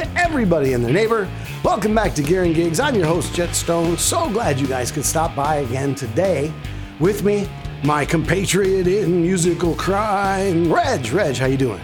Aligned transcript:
to 0.00 0.18
everybody 0.18 0.72
and 0.72 0.82
their 0.82 0.92
neighbor. 0.92 1.28
Welcome 1.62 1.94
back 1.94 2.14
to 2.14 2.22
Gear 2.22 2.44
and 2.44 2.54
Gigs. 2.54 2.80
I'm 2.80 2.94
your 2.94 3.04
host, 3.04 3.34
Jet 3.34 3.54
Stone. 3.54 3.98
So 3.98 4.30
glad 4.30 4.58
you 4.58 4.66
guys 4.66 4.90
could 4.90 5.04
stop 5.04 5.36
by 5.36 5.56
again 5.56 5.94
today. 5.94 6.50
With 6.98 7.22
me, 7.22 7.46
my 7.84 8.06
compatriot 8.06 8.86
in 8.86 9.20
musical 9.20 9.74
crime, 9.74 10.72
Reg. 10.72 11.12
Reg, 11.12 11.36
how 11.36 11.44
you 11.44 11.58
doing? 11.58 11.82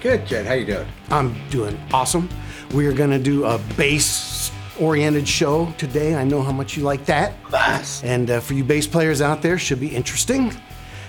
Good, 0.00 0.24
Jet. 0.26 0.46
How 0.46 0.52
you 0.52 0.64
doing? 0.64 0.86
I'm 1.10 1.34
doing 1.50 1.76
awesome. 1.92 2.28
We 2.72 2.86
are 2.86 2.92
to 2.92 3.18
do 3.18 3.44
a 3.44 3.58
bass 3.76 4.52
oriented 4.78 5.26
show 5.26 5.72
today. 5.76 6.14
I 6.14 6.22
know 6.22 6.42
how 6.42 6.52
much 6.52 6.76
you 6.76 6.84
like 6.84 7.04
that. 7.06 7.34
Bass. 7.50 8.04
And 8.04 8.30
uh, 8.30 8.38
for 8.38 8.54
you 8.54 8.62
bass 8.62 8.86
players 8.86 9.20
out 9.20 9.42
there, 9.42 9.58
should 9.58 9.80
be 9.80 9.88
interesting. 9.88 10.54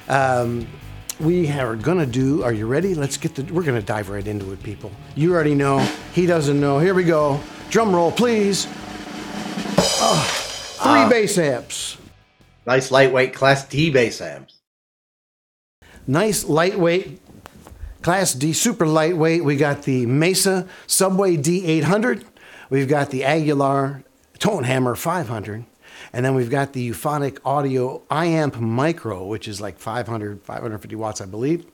Um, 0.09 0.67
we 1.20 1.49
are 1.52 1.76
gonna 1.76 2.05
do. 2.05 2.44
Are 2.44 2.53
you 2.53 2.67
ready? 2.67 2.95
Let's 2.95 3.17
get 3.17 3.35
the. 3.35 3.44
We're 3.53 3.63
gonna 3.63 3.81
dive 3.81 4.09
right 4.09 4.26
into 4.26 4.52
it, 4.52 4.62
people. 4.63 4.91
You 5.16 5.34
already 5.34 5.55
know. 5.55 5.80
He 6.13 6.26
doesn't 6.26 6.59
know. 6.59 6.80
Here 6.80 6.93
we 6.93 7.03
go. 7.03 7.40
Drum 7.70 7.95
roll, 7.95 8.12
please. 8.12 8.67
Oh, 9.99 10.76
three 10.81 11.02
ah. 11.02 11.09
bass 11.09 11.38
amps. 11.38 11.98
Nice 12.66 12.91
lightweight 12.91 13.34
Class 13.34 13.67
D 13.67 13.90
bass 13.90 14.21
amps. 14.21 14.55
Nice 16.05 16.45
lightweight. 16.45 17.21
Class 18.02 18.34
D, 18.34 18.54
super 18.54 18.88
lightweight. 18.88 19.43
We 19.43 19.57
got 19.57 19.84
the 19.84 20.05
Mesa 20.05 20.68
Subway 20.85 21.35
D800. 21.35 22.23
We've 22.70 22.88
got 22.88 23.09
the 23.09 23.26
Aguilar 23.26 24.04
Tone 24.40 24.63
Hammer 24.63 24.95
500. 24.95 25.65
And 26.13 26.25
then 26.25 26.35
we've 26.35 26.49
got 26.49 26.73
the 26.73 26.81
Euphonic 26.81 27.39
Audio 27.45 28.02
iAmp 28.09 28.59
Micro, 28.59 29.25
which 29.25 29.48
is 29.48 29.59
like 29.61 29.77
500, 29.77 30.41
550 30.43 30.95
watts, 30.95 31.21
I 31.21 31.26
believe. 31.26 31.65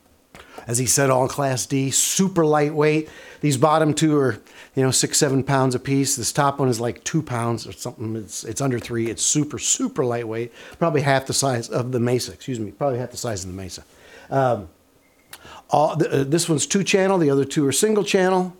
As 0.67 0.77
he 0.77 0.85
said, 0.85 1.09
all 1.09 1.27
Class 1.27 1.66
D, 1.66 1.91
super 1.91 2.45
lightweight. 2.45 3.09
These 3.41 3.58
bottom 3.58 3.93
two 3.93 4.17
are, 4.17 4.39
you 4.75 4.83
know, 4.83 4.91
six, 4.91 5.17
seven 5.17 5.43
pounds 5.43 5.75
a 5.75 5.80
piece. 5.80 6.16
This 6.16 6.31
top 6.31 6.59
one 6.59 6.69
is 6.69 6.80
like 6.80 7.03
two 7.03 7.21
pounds 7.21 7.67
or 7.67 7.73
something. 7.73 8.16
It's, 8.16 8.43
it's 8.43 8.61
under 8.61 8.80
three. 8.80 9.09
It's 9.09 9.23
super, 9.23 9.59
super 9.59 10.05
lightweight. 10.05 10.52
Probably 10.80 11.02
half 11.02 11.25
the 11.25 11.33
size 11.33 11.69
of 11.69 11.91
the 11.91 11.99
Mesa. 11.99 12.33
Excuse 12.33 12.59
me. 12.59 12.71
Probably 12.71 12.99
half 12.99 13.11
the 13.11 13.17
size 13.17 13.43
of 13.43 13.52
the 13.52 13.58
Mesa. 13.58 13.83
Um, 14.30 14.69
all, 15.69 15.91
uh, 15.91 16.23
this 16.23 16.47
one's 16.47 16.65
two 16.65 16.83
channel. 16.83 17.17
The 17.17 17.30
other 17.30 17.45
two 17.45 17.65
are 17.67 17.71
single 17.71 18.03
channel. 18.03 18.55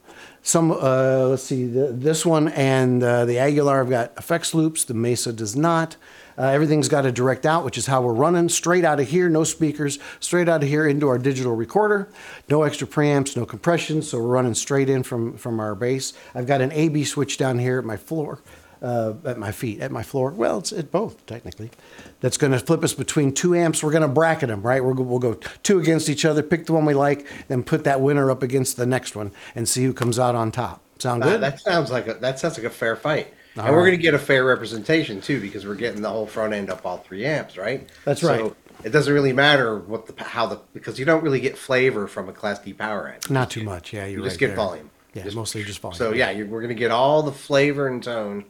Some, 0.46 0.72
uh, 0.72 1.28
let's 1.30 1.44
see, 1.44 1.66
the, 1.66 1.88
this 1.88 2.26
one 2.26 2.50
and 2.50 3.02
uh, 3.02 3.24
the 3.24 3.40
Aguilar 3.40 3.78
have 3.78 3.90
got 3.90 4.12
effects 4.18 4.54
loops. 4.54 4.84
The 4.84 4.94
Mesa 4.94 5.32
does 5.32 5.56
not. 5.56 5.96
Uh, 6.38 6.44
everything's 6.48 6.90
got 6.90 7.06
a 7.06 7.14
direct 7.14 7.46
out, 7.46 7.64
which 7.64 7.78
is 7.78 7.86
how 7.86 8.02
we're 8.02 8.14
running 8.14 8.50
straight 8.50 8.84
out 8.84 9.00
of 9.00 9.08
here, 9.08 9.30
no 9.30 9.46
speakers, 9.46 10.00
straight 10.20 10.50
out 10.50 10.62
of 10.62 10.68
here 10.68 10.86
into 10.86 11.08
our 11.08 11.18
digital 11.18 11.56
recorder. 11.56 12.10
No 12.50 12.64
extra 12.64 12.86
preamps, 12.86 13.38
no 13.38 13.46
compression, 13.46 14.02
so 14.02 14.18
we're 14.18 14.26
running 14.26 14.54
straight 14.54 14.90
in 14.90 15.04
from, 15.04 15.38
from 15.38 15.62
our 15.62 15.76
bass. 15.76 16.12
I've 16.36 16.48
got 16.48 16.60
an 16.60 16.74
AB 16.74 17.06
switch 17.06 17.38
down 17.38 17.60
here 17.60 17.80
at 17.80 17.86
my 17.86 17.96
floor, 17.96 18.40
uh, 18.84 19.14
at 19.26 19.38
my 19.40 19.52
feet, 19.52 19.80
at 19.82 19.92
my 19.92 20.04
floor. 20.04 20.30
Well, 20.32 20.60
it's 20.60 20.72
at 20.74 20.92
both, 20.92 21.26
technically. 21.26 21.72
That's 22.20 22.38
going 22.38 22.52
to 22.52 22.60
flip 22.60 22.84
us 22.84 22.94
between 22.94 23.34
two 23.34 23.56
amps. 23.56 23.82
We're 23.84 23.92
going 23.92 24.02
to 24.04 24.08
bracket 24.08 24.50
them, 24.50 24.62
right? 24.62 24.84
We're, 24.84 24.94
we'll 24.94 25.20
go 25.20 25.36
two 25.64 25.80
against 25.80 26.10
each 26.10 26.26
other, 26.26 26.44
pick 26.44 26.66
the 26.66 26.74
one 26.74 26.86
we 26.86 26.94
like, 26.94 27.26
then 27.48 27.64
put 27.64 27.86
that 27.86 28.02
winner 28.02 28.30
up 28.30 28.44
against 28.44 28.78
the 28.78 28.86
next 28.86 29.16
one 29.16 29.32
and 29.56 29.68
see 29.68 29.84
who 29.86 29.94
comes 29.94 30.20
out 30.20 30.36
on 30.36 30.52
top. 30.52 30.82
Sound 31.00 31.24
Uh, 31.24 31.30
good? 31.32 31.42
that 31.42 31.60
sounds 31.60 31.90
like 31.92 32.08
a 32.08 32.14
that 32.16 32.40
sounds 32.40 32.58
like 32.58 32.66
a 32.68 32.70
fair 32.70 32.96
fight. 32.96 33.34
All 33.58 33.66
and 33.66 33.74
we're 33.76 33.82
going 33.86 33.98
to 33.98 34.02
get 34.02 34.14
a 34.14 34.20
fair 34.20 34.44
representation 34.46 35.22
too, 35.22 35.40
because 35.40 35.66
we're 35.66 35.76
getting 35.76 36.02
the 36.02 36.10
whole 36.10 36.26
front 36.28 36.54
end 36.54 36.70
up 36.70 36.86
all 36.86 36.98
three 36.98 37.26
amps, 37.26 37.58
right? 37.58 37.88
That's 38.06 38.24
right. 38.24 38.40
So 38.40 38.56
it 38.84 38.90
doesn't 38.90 39.14
really 39.14 39.34
matter 39.34 39.78
what 39.78 40.08
the 40.08 40.24
how 40.24 40.46
the 40.48 40.60
because 40.74 40.98
you 41.00 41.06
don't 41.06 41.24
really 41.24 41.40
get 41.40 41.58
flavor 41.58 42.08
from 42.08 42.30
a 42.30 42.34
Class 42.34 42.60
D 42.60 42.74
power 42.74 43.10
amp. 43.14 43.30
Not 43.30 43.50
too 43.52 43.64
much. 43.64 43.94
Yeah, 43.94 44.06
You 44.06 44.20
right. 44.22 44.26
just 44.26 44.40
get 44.40 44.48
there. 44.48 44.56
volume. 44.56 44.90
Yeah, 45.14 45.24
Just- 45.24 45.36
mostly 45.36 45.64
just 45.64 45.80
volume. 45.80 45.98
So 45.98 46.14
yeah, 46.14 46.34
we're 46.44 46.62
going 46.62 46.70
to 46.70 46.74
get 46.80 46.90
all 46.92 47.22
the 47.24 47.32
flavor 47.32 47.88
and 47.88 48.02
tone 48.04 48.46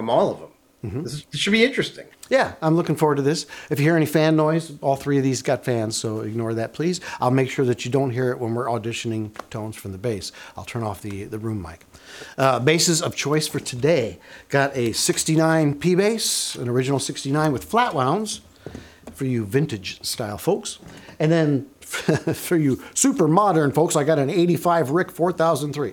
from 0.00 0.08
all 0.08 0.30
of 0.30 0.40
them. 0.40 0.48
Mm-hmm. 0.82 1.02
This, 1.02 1.12
is, 1.12 1.24
this 1.26 1.40
should 1.42 1.52
be 1.52 1.62
interesting. 1.62 2.06
Yeah, 2.30 2.54
I'm 2.62 2.74
looking 2.74 2.96
forward 2.96 3.16
to 3.16 3.22
this. 3.22 3.46
If 3.68 3.78
you 3.78 3.84
hear 3.84 3.96
any 3.96 4.06
fan 4.06 4.34
noise, 4.34 4.72
all 4.80 4.96
three 4.96 5.18
of 5.18 5.22
these 5.22 5.42
got 5.42 5.62
fans, 5.62 5.94
so 5.94 6.20
ignore 6.20 6.54
that, 6.54 6.72
please. 6.72 7.02
I'll 7.20 7.30
make 7.30 7.50
sure 7.50 7.66
that 7.66 7.84
you 7.84 7.90
don't 7.90 8.12
hear 8.12 8.30
it 8.30 8.38
when 8.38 8.54
we're 8.54 8.64
auditioning 8.64 9.30
tones 9.50 9.76
from 9.76 9.92
the 9.92 9.98
bass. 9.98 10.32
I'll 10.56 10.64
turn 10.64 10.84
off 10.84 11.02
the, 11.02 11.24
the 11.24 11.38
room 11.38 11.60
mic. 11.60 11.84
Uh, 12.38 12.60
basses 12.60 13.02
of 13.02 13.14
choice 13.14 13.46
for 13.46 13.60
today 13.60 14.20
got 14.48 14.74
a 14.74 14.92
69 14.92 15.74
P 15.78 15.94
bass, 15.94 16.54
an 16.54 16.66
original 16.66 16.98
69 16.98 17.52
with 17.52 17.64
flat 17.64 17.94
wounds 17.94 18.40
for 19.12 19.26
you 19.26 19.44
vintage 19.44 20.02
style 20.02 20.38
folks. 20.38 20.78
And 21.18 21.30
then 21.30 21.68
for 21.82 22.56
you 22.56 22.82
super 22.94 23.28
modern 23.28 23.70
folks, 23.70 23.96
I 23.96 24.04
got 24.04 24.18
an 24.18 24.30
85 24.30 24.92
Rick 24.92 25.10
4003. 25.10 25.92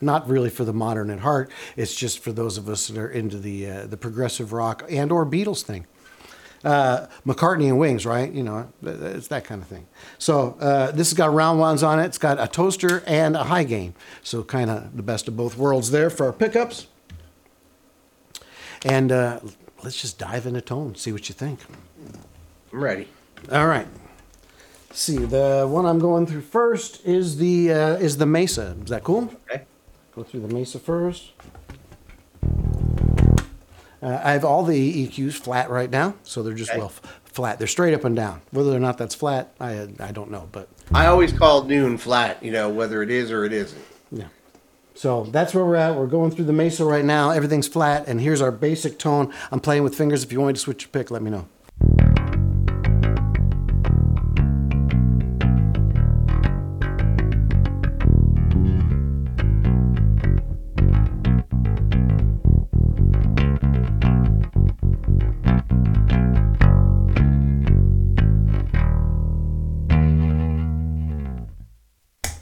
Not 0.00 0.28
really 0.28 0.50
for 0.50 0.64
the 0.64 0.72
modern 0.72 1.10
at 1.10 1.20
heart. 1.20 1.50
It's 1.76 1.94
just 1.94 2.20
for 2.20 2.32
those 2.32 2.56
of 2.58 2.68
us 2.68 2.86
that 2.88 2.98
are 2.98 3.10
into 3.10 3.38
the 3.38 3.68
uh, 3.70 3.86
the 3.86 3.96
progressive 3.96 4.52
rock 4.52 4.84
and 4.88 5.10
or 5.10 5.26
Beatles 5.26 5.62
thing. 5.62 5.86
Uh, 6.64 7.06
McCartney 7.24 7.68
and 7.68 7.78
Wings, 7.78 8.04
right? 8.04 8.32
You 8.32 8.42
know, 8.42 8.72
it's 8.82 9.28
that 9.28 9.44
kind 9.44 9.62
of 9.62 9.68
thing. 9.68 9.86
So 10.18 10.56
uh, 10.60 10.90
this 10.90 11.10
has 11.10 11.14
got 11.14 11.30
roundwounds 11.30 11.86
on 11.86 12.00
it. 12.00 12.06
It's 12.06 12.18
got 12.18 12.40
a 12.40 12.48
toaster 12.48 13.02
and 13.06 13.36
a 13.36 13.44
high 13.44 13.62
gain. 13.64 13.94
So 14.22 14.42
kind 14.42 14.68
of 14.70 14.96
the 14.96 15.02
best 15.04 15.28
of 15.28 15.36
both 15.36 15.56
worlds 15.56 15.90
there 15.92 16.10
for 16.10 16.26
our 16.26 16.32
pickups. 16.32 16.88
And 18.84 19.12
uh, 19.12 19.40
let's 19.84 20.00
just 20.00 20.18
dive 20.18 20.46
into 20.46 20.60
tone, 20.60 20.94
see 20.96 21.12
what 21.12 21.28
you 21.28 21.34
think. 21.34 21.60
I'm 22.72 22.80
ready. 22.80 23.08
All 23.52 23.66
right. 23.66 23.86
see 24.92 25.18
the 25.18 25.66
one 25.68 25.86
I'm 25.86 25.98
going 26.00 26.26
through 26.26 26.42
first 26.42 27.04
is 27.06 27.36
the 27.36 27.72
uh, 27.72 27.96
is 27.96 28.16
the 28.18 28.26
Mesa. 28.26 28.76
Is 28.82 28.90
that 28.90 29.04
cool? 29.04 29.32
Okay. 29.50 29.64
Go 30.18 30.24
through 30.24 30.40
the 30.40 30.52
Mesa 30.52 30.80
first. 30.80 31.30
Uh, 34.02 34.20
I 34.24 34.32
have 34.32 34.44
all 34.44 34.64
the 34.64 35.06
EQs 35.06 35.34
flat 35.34 35.70
right 35.70 35.88
now, 35.88 36.14
so 36.24 36.42
they're 36.42 36.54
just 36.54 36.70
Okay. 36.70 36.80
well 36.80 36.88
f- 36.88 37.20
flat. 37.24 37.58
They're 37.60 37.68
straight 37.68 37.94
up 37.94 38.02
and 38.04 38.16
down. 38.16 38.40
Whether 38.50 38.72
or 38.74 38.80
not 38.80 38.98
that's 38.98 39.14
flat, 39.14 39.52
I 39.60 39.86
I 40.00 40.10
don't 40.10 40.32
know, 40.32 40.48
but 40.50 40.66
I 40.92 41.06
always 41.06 41.32
call 41.32 41.62
noon 41.62 41.98
flat, 41.98 42.42
you 42.42 42.50
know, 42.50 42.68
whether 42.68 43.00
it 43.00 43.12
is 43.12 43.30
or 43.30 43.44
it 43.44 43.52
isn't. 43.52 43.80
yeah. 44.10 44.24
So 44.96 45.22
that's 45.30 45.54
where 45.54 45.64
we're 45.64 45.76
at. 45.76 45.94
We're 45.94 46.08
going 46.08 46.32
through 46.32 46.46
the 46.46 46.52
Mesa 46.52 46.84
right 46.84 47.04
now. 47.04 47.30
Everything's 47.30 47.68
flat, 47.68 48.08
and 48.08 48.20
here's 48.20 48.42
our 48.42 48.50
basic 48.50 48.98
tone. 48.98 49.32
I'm 49.52 49.60
playing 49.60 49.84
with 49.84 49.94
fingers. 49.94 50.24
If 50.24 50.32
you 50.32 50.40
want 50.40 50.48
me 50.48 50.54
to 50.54 50.58
switch 50.60 50.82
your 50.82 50.90
pick, 50.90 51.12
let 51.12 51.22
me 51.22 51.30
know. 51.30 51.46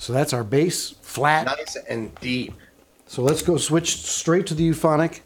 So 0.07 0.13
that's 0.13 0.33
our 0.33 0.45
bass 0.45 0.91
flat. 1.03 1.47
Nice 1.47 1.77
and 1.89 2.15
deep. 2.21 2.55
So 3.09 3.23
let's 3.23 3.43
go 3.43 3.57
switch 3.57 3.97
straight 4.07 4.47
to 4.47 4.55
the 4.55 4.63
euphonic 4.63 5.25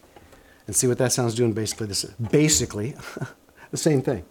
and 0.67 0.75
see 0.75 0.87
what 0.87 0.97
that 0.97 1.13
sounds 1.13 1.35
doing 1.35 1.53
basically 1.53 1.87
this 1.87 2.03
is 2.03 2.15
basically 2.15 2.97
the 3.71 3.77
same 3.77 4.01
thing. 4.01 4.25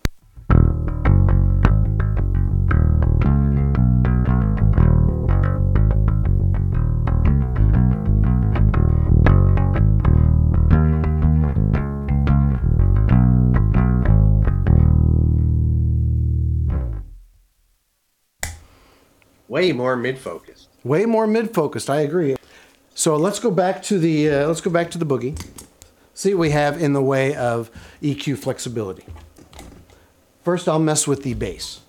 Way 19.59 19.73
more 19.73 19.97
mid 19.97 20.17
focused. 20.17 20.69
Way 20.85 21.05
more 21.05 21.27
mid 21.27 21.53
focused, 21.53 21.89
I 21.89 21.99
agree. 21.99 22.37
So 22.93 23.17
let's 23.17 23.39
go 23.39 23.51
back 23.51 23.83
to 23.83 23.99
the 23.99 24.29
uh, 24.29 24.47
let's 24.47 24.61
go 24.61 24.71
back 24.71 24.89
to 24.91 24.97
the 24.97 25.05
boogie. 25.05 25.37
See 26.13 26.33
what 26.33 26.39
we 26.39 26.51
have 26.51 26.81
in 26.81 26.93
the 26.93 27.01
way 27.03 27.35
of 27.35 27.69
EQ 28.01 28.37
flexibility. 28.37 29.03
First 30.45 30.69
I'll 30.69 30.79
mess 30.79 31.07
with 31.07 31.23
the 31.23 31.33
bass. 31.33 31.81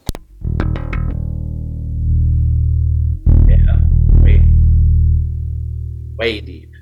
Yeah. 3.49 3.76
Way, 4.20 4.43
way 6.19 6.40
deep. 6.40 6.73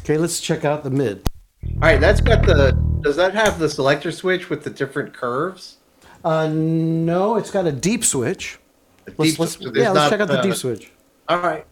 Okay, 0.00 0.18
let's 0.18 0.40
check 0.40 0.64
out 0.64 0.82
the 0.82 0.90
mid. 0.90 1.28
All 1.76 1.82
right, 1.82 2.00
that's 2.00 2.22
got 2.22 2.46
the. 2.46 2.72
Does 3.02 3.16
that 3.16 3.34
have 3.34 3.58
the 3.58 3.68
selector 3.68 4.10
switch 4.10 4.48
with 4.48 4.64
the 4.64 4.70
different 4.70 5.12
curves? 5.12 5.76
Uh, 6.24 6.48
no, 6.48 7.36
it's 7.36 7.50
got 7.50 7.66
a 7.66 7.72
deep 7.72 8.02
switch. 8.02 8.58
The 9.04 9.12
Let's, 9.18 9.30
deep- 9.32 9.38
let's, 9.38 9.52
so 9.52 9.64
there's 9.64 9.76
yeah, 9.76 9.90
let's 9.90 9.94
not, 9.94 10.10
check 10.10 10.20
out 10.20 10.28
the 10.28 10.38
uh, 10.38 10.42
deep 10.42 10.54
switch. 10.54 10.90
All 11.28 11.38
right. 11.38 11.66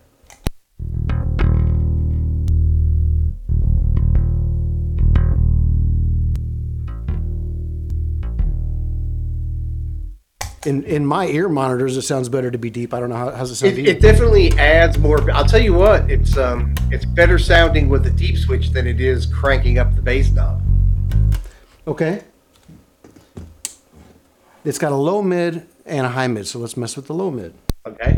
In 10.66 10.84
in 10.84 11.06
my 11.06 11.26
ear 11.26 11.48
monitors, 11.48 11.96
it 11.96 12.02
sounds 12.02 12.28
better 12.28 12.50
to 12.50 12.58
be 12.58 12.70
deep. 12.70 12.94
I 12.94 13.00
don't 13.00 13.10
know 13.10 13.16
how 13.16 13.30
how's 13.30 13.50
it 13.50 13.56
sound. 13.56 13.72
It, 13.72 13.76
to 13.76 13.82
you? 13.82 13.90
it 13.90 14.00
definitely 14.00 14.52
adds 14.58 14.98
more. 14.98 15.30
I'll 15.30 15.44
tell 15.44 15.62
you 15.62 15.74
what, 15.74 16.10
it's 16.10 16.36
um, 16.36 16.74
it's 16.90 17.04
better 17.04 17.38
sounding 17.38 17.88
with 17.88 18.04
the 18.04 18.10
deep 18.10 18.36
switch 18.36 18.70
than 18.70 18.86
it 18.86 19.00
is 19.00 19.26
cranking 19.26 19.78
up 19.78 19.94
the 19.94 20.02
bass 20.02 20.30
knob. 20.30 20.62
Okay. 21.86 22.22
It's 24.64 24.78
got 24.78 24.92
a 24.92 24.96
low 24.96 25.20
mid 25.22 25.66
and 25.84 26.06
a 26.06 26.08
high 26.08 26.26
mid, 26.26 26.46
so 26.46 26.58
let's 26.58 26.76
mess 26.76 26.96
with 26.96 27.06
the 27.06 27.14
low 27.14 27.30
mid. 27.30 27.54
Okay. 27.86 28.16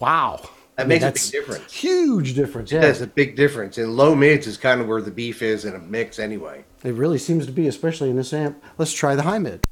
Wow. 0.00 0.48
That 0.78 0.84
I 0.84 0.88
mean, 0.90 1.02
makes 1.02 1.28
a 1.28 1.32
big 1.32 1.44
difference. 1.44 1.72
Huge 1.72 2.34
difference. 2.34 2.70
Yeah. 2.70 2.82
That's 2.82 3.00
a 3.00 3.08
big 3.08 3.34
difference. 3.34 3.78
And 3.78 3.96
low 3.96 4.14
mids 4.14 4.46
is 4.46 4.56
kind 4.56 4.80
of 4.80 4.86
where 4.86 5.02
the 5.02 5.10
beef 5.10 5.42
is 5.42 5.64
in 5.64 5.74
a 5.74 5.80
mix 5.80 6.20
anyway. 6.20 6.64
It 6.84 6.94
really 6.94 7.18
seems 7.18 7.46
to 7.46 7.52
be, 7.52 7.66
especially 7.66 8.10
in 8.10 8.16
this 8.16 8.32
amp. 8.32 8.62
Let's 8.78 8.92
try 8.92 9.16
the 9.16 9.24
high 9.24 9.40
mid. 9.40 9.64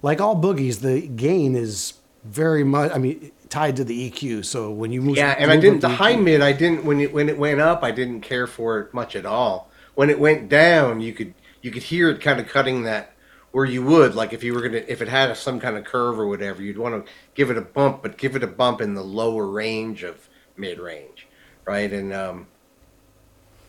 Like 0.00 0.20
all 0.20 0.40
boogies, 0.40 0.78
the 0.78 1.00
gain 1.00 1.56
is 1.56 1.94
very 2.22 2.62
much, 2.62 2.92
I 2.92 2.98
mean, 2.98 3.32
tied 3.48 3.74
to 3.74 3.84
the 3.84 4.08
EQ. 4.08 4.44
So 4.44 4.70
when 4.70 4.92
you 4.92 5.02
move, 5.02 5.16
Yeah, 5.16 5.34
and 5.36 5.50
I 5.50 5.56
didn't 5.56 5.80
the 5.80 5.88
the 5.88 5.94
high 5.96 6.14
EQ 6.14 6.22
mid. 6.22 6.42
I 6.42 6.52
didn't 6.52 6.84
when 6.84 7.00
it 7.00 7.12
when 7.12 7.28
it 7.28 7.38
went 7.38 7.60
up. 7.60 7.82
I 7.82 7.90
didn't 7.90 8.20
care 8.20 8.46
for 8.46 8.78
it 8.78 8.94
much 8.94 9.16
at 9.16 9.26
all. 9.26 9.68
When 9.96 10.10
it 10.10 10.20
went 10.20 10.48
down, 10.48 11.00
you 11.00 11.12
could 11.12 11.34
you 11.64 11.70
could 11.70 11.82
hear 11.82 12.10
it 12.10 12.20
kind 12.20 12.38
of 12.38 12.46
cutting 12.46 12.82
that 12.82 13.12
where 13.52 13.64
you 13.64 13.82
would 13.82 14.14
like 14.14 14.34
if 14.34 14.44
you 14.44 14.52
were 14.52 14.60
gonna 14.60 14.82
if 14.86 15.00
it 15.00 15.08
had 15.08 15.30
a, 15.30 15.34
some 15.34 15.58
kind 15.58 15.78
of 15.78 15.84
curve 15.84 16.18
or 16.20 16.26
whatever, 16.28 16.60
you'd 16.62 16.76
want 16.76 17.06
to 17.06 17.10
give 17.34 17.50
it 17.50 17.56
a 17.56 17.62
bump, 17.62 18.02
but 18.02 18.18
give 18.18 18.36
it 18.36 18.42
a 18.42 18.46
bump 18.46 18.82
in 18.82 18.92
the 18.94 19.02
lower 19.02 19.46
range 19.46 20.02
of 20.02 20.28
mid 20.58 20.78
range, 20.78 21.26
right? 21.64 21.90
And 21.90 22.12
um, 22.12 22.46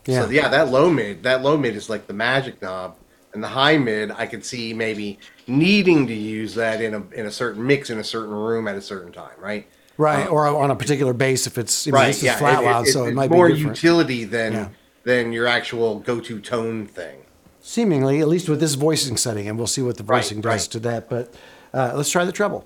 Yeah. 0.06 0.26
so 0.26 0.30
yeah, 0.30 0.50
that 0.50 0.70
low 0.70 0.90
mid 0.90 1.24
that 1.24 1.42
low 1.42 1.56
mid 1.56 1.74
is 1.74 1.90
like 1.90 2.06
the 2.08 2.14
magic 2.14 2.62
knob, 2.62 2.98
and 3.34 3.42
the 3.42 3.48
high 3.48 3.78
mid 3.78 4.12
I 4.12 4.26
could 4.26 4.44
see 4.44 4.74
maybe 4.74 5.18
needing 5.48 6.06
to 6.08 6.14
use 6.14 6.54
that 6.56 6.82
in 6.82 6.94
a 6.96 7.04
in 7.14 7.26
a 7.28 7.32
certain 7.32 7.66
mix 7.66 7.90
in 7.90 7.98
a 7.98 8.04
certain 8.04 8.34
room 8.34 8.68
at 8.68 8.76
a 8.76 8.82
certain 8.82 9.14
time, 9.14 9.40
right? 9.40 9.68
Right, 9.98 10.28
or 10.28 10.46
on 10.48 10.70
a 10.72 10.76
particular 10.76 11.14
bass 11.14 11.48
if 11.48 11.58
it's, 11.58 11.88
I 11.88 11.92
mean, 11.92 11.96
right 12.02 12.22
yeah 12.22 12.36
flat 12.36 12.62
it- 12.62 12.66
loud, 12.66 12.88
it- 12.88 12.92
so 12.92 13.06
it 13.06 13.10
it's 13.10 13.16
might 13.16 13.30
more 13.32 13.48
be 13.48 13.54
more 13.64 13.72
utility 13.72 14.26
than 14.26 14.52
Yeah. 14.52 14.68
than 15.06 15.32
your 15.32 15.48
actual 15.48 16.00
go-to 16.00 16.42
tone 16.42 16.86
thing 16.86 17.20
Seemingly, 17.68 18.22
at 18.22 18.28
least 18.28 18.48
with 18.48 18.60
this 18.60 18.76
voicing 18.76 19.18
setting, 19.18 19.50
and 19.50 19.58
we'll 19.58 19.66
see 19.66 19.82
what 19.82 19.98
the 19.98 20.04
Right, 20.04 20.18
voicing 20.22 20.40
does 20.40 20.52
right. 20.68 20.72
to 20.74 20.80
that. 20.82 21.10
But 21.10 21.34
uh, 21.74 21.94
let's 21.96 22.12
try 22.12 22.24
the 22.24 22.32
treble. 22.32 22.64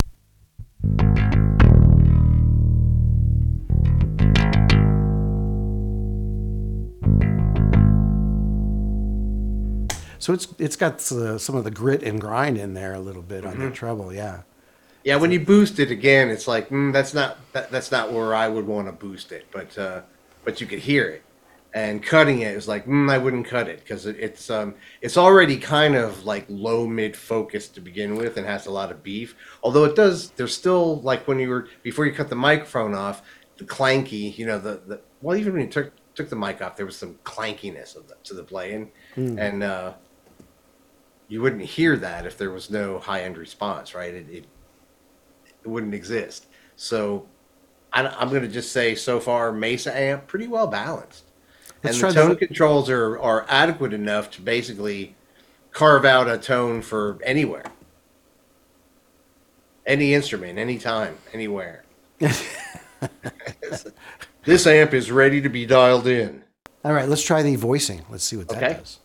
So 10.21 10.33
it's 10.33 10.47
it's 10.59 10.75
got 10.75 10.95
uh, 11.11 11.37
some 11.37 11.55
of 11.55 11.63
the 11.63 11.71
grit 11.71 12.03
and 12.03 12.19
grind 12.19 12.57
in 12.57 12.73
there 12.73 12.93
a 12.93 12.99
little 12.99 13.21
bit 13.21 13.45
on 13.45 13.53
Mm-hmm. 13.53 13.65
the 13.69 13.71
treble, 13.71 14.13
yeah. 14.13 14.41
yeah 15.05 15.15
when 15.15 15.31
you 15.31 15.39
boost 15.39 15.79
it 15.79 15.91
again 15.91 16.29
it's 16.29 16.45
like 16.47 16.69
mm, 16.69 16.91
that's 16.91 17.13
not 17.13 17.37
that, 17.53 17.71
that's 17.71 17.89
not 17.89 18.11
where 18.11 18.35
i 18.35 18.47
would 18.49 18.67
want 18.67 18.85
to 18.87 18.91
boost 18.91 19.31
it 19.31 19.45
but 19.51 19.77
uh 19.77 20.01
but 20.43 20.59
you 20.59 20.67
could 20.67 20.79
hear 20.79 21.07
it 21.07 21.23
and 21.73 22.01
cutting 22.01 22.39
it 22.41 22.55
is 22.55 22.67
like 22.67 22.87
mm, 22.87 23.11
i 23.11 23.17
wouldn't 23.17 23.45
cut 23.45 23.67
it 23.67 23.79
because 23.79 24.07
it, 24.07 24.15
it's 24.19 24.49
um 24.49 24.73
it's 25.01 25.17
already 25.17 25.55
kind 25.55 25.95
of 25.95 26.25
like 26.25 26.45
low 26.49 26.87
mid 26.87 27.15
focus 27.15 27.67
to 27.67 27.79
begin 27.79 28.15
with 28.15 28.37
and 28.37 28.47
has 28.47 28.65
a 28.65 28.71
lot 28.71 28.91
of 28.91 29.03
beef. 29.03 29.35
Although 29.61 29.85
it 29.85 29.95
does 29.95 30.31
there's 30.31 30.55
still 30.55 31.01
like 31.01 31.27
when 31.27 31.39
you 31.39 31.49
were 31.49 31.67
before 31.83 32.05
you 32.05 32.13
cut 32.13 32.29
the 32.29 32.35
microphone 32.35 32.95
off 32.95 33.21
the 33.57 33.65
clanky 33.65 34.35
you 34.37 34.45
know 34.45 34.57
the, 34.57 34.81
the 34.87 35.01
well 35.21 35.37
even 35.37 35.53
when 35.53 35.61
you 35.61 35.67
took 35.67 35.91
took 36.15 36.29
the 36.29 36.35
mic 36.35 36.61
off 36.61 36.75
there 36.75 36.85
was 36.85 36.97
some 36.97 37.15
clankiness 37.23 37.95
of 37.95 38.07
the, 38.07 38.15
to 38.23 38.33
the 38.33 38.43
playing. 38.43 38.91
And 39.37 39.63
uh 39.63 39.93
you 41.27 41.41
wouldn't 41.43 41.61
hear 41.61 41.95
that 41.97 42.25
if 42.25 42.35
there 42.37 42.49
was 42.49 42.71
no 42.71 42.97
high 42.97 43.21
end 43.21 43.37
response 43.37 43.93
right? 43.93 44.13
It, 44.13 44.27
it 44.29 44.45
it 45.63 45.67
wouldn't 45.67 45.93
exist. 45.93 46.47
So 46.77 47.27
I, 47.91 48.21
am 48.21 48.29
going 48.29 48.43
to 48.43 48.47
just 48.47 48.71
say 48.71 48.95
so 48.95 49.19
far 49.19 49.51
Mesa 49.51 49.95
amp 49.95 50.27
pretty 50.27 50.47
well 50.47 50.67
balanced, 50.67 51.28
and 51.83 51.95
try 51.95 52.09
the 52.09 52.15
tone 52.15 52.35
controls 52.35 52.89
are 52.89 53.17
are 53.19 53.45
adequate 53.49 53.93
enough 53.93 54.31
to 54.31 54.41
basically 54.41 55.15
carve 55.71 56.05
out 56.05 56.29
a 56.29 56.37
tone 56.37 56.81
for 56.81 57.17
anywhere, 57.23 57.65
any 59.85 60.13
instrument, 60.13 60.59
anytime, 60.59 61.17
anywhere. 61.33 61.83
this 64.43 64.67
amp 64.67 64.93
is 64.93 65.11
ready 65.11 65.41
to 65.41 65.49
be 65.49 65.65
dialed 65.65 66.07
in. 66.07 66.43
All 66.83 66.93
right, 66.93 67.07
let's 67.07 67.23
try 67.23 67.41
the 67.43 67.55
voicing. 67.55 68.03
Let's 68.09 68.23
see 68.23 68.37
what 68.37 68.47
that 68.49 68.63
Okay. 68.63 68.73
does. 68.79 68.99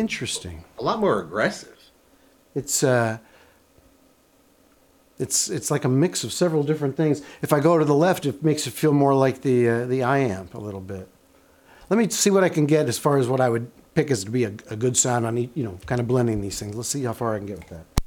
Interesting. 0.00 0.64
A 0.78 0.82
lot 0.82 0.98
more 0.98 1.20
aggressive. 1.20 1.76
It's 2.54 2.82
uh, 2.82 3.18
it's 5.18 5.50
it's 5.50 5.70
like 5.70 5.84
a 5.84 5.90
mix 5.90 6.24
of 6.24 6.32
several 6.32 6.62
different 6.62 6.96
things. 6.96 7.20
If 7.42 7.52
I 7.52 7.60
go 7.60 7.76
to 7.76 7.84
the 7.84 7.94
left, 7.94 8.24
it 8.24 8.42
makes 8.42 8.66
it 8.66 8.70
feel 8.70 8.94
more 8.94 9.12
like 9.12 9.42
the 9.42 9.68
uh, 9.68 9.84
the 9.84 10.00
iamp 10.00 10.54
a 10.54 10.58
little 10.58 10.80
bit. 10.80 11.06
Let 11.90 11.98
me 11.98 12.08
see 12.08 12.30
what 12.30 12.42
I 12.42 12.48
can 12.48 12.64
get 12.64 12.88
as 12.88 12.96
far 12.96 13.18
as 13.18 13.28
what 13.28 13.42
I 13.42 13.50
would 13.50 13.70
pick 13.92 14.10
as 14.10 14.24
to 14.24 14.30
be 14.30 14.44
a, 14.44 14.52
a 14.70 14.76
good 14.76 14.96
sound 14.96 15.26
on 15.26 15.36
each, 15.36 15.50
you 15.54 15.64
know, 15.64 15.78
kind 15.84 16.00
of 16.00 16.08
blending 16.08 16.40
these 16.40 16.58
things. 16.58 16.74
Let's 16.74 16.88
see 16.88 17.04
how 17.04 17.12
far 17.12 17.34
I 17.34 17.38
can 17.38 17.46
get 17.46 17.58
with 17.58 17.68
that. 17.68 17.99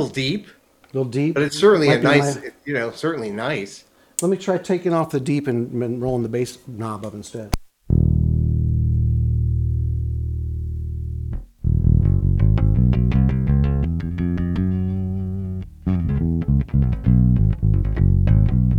Little 0.00 0.14
deep, 0.14 0.46
A 0.46 0.96
little 0.96 1.10
deep, 1.10 1.34
but 1.34 1.42
it's 1.42 1.58
certainly 1.58 1.88
Might 1.88 1.94
a 1.94 1.98
be 1.98 2.04
nice, 2.04 2.36
my- 2.36 2.50
you 2.64 2.74
know, 2.74 2.90
certainly 2.90 3.30
nice. 3.30 3.84
Let 4.22 4.30
me 4.30 4.36
try 4.36 4.58
taking 4.58 4.92
off 4.92 5.10
the 5.10 5.20
deep 5.20 5.46
and, 5.46 5.82
and 5.82 6.02
rolling 6.02 6.22
the 6.22 6.28
bass 6.28 6.58
knob 6.66 7.06
up 7.06 7.14
instead. 7.14 7.50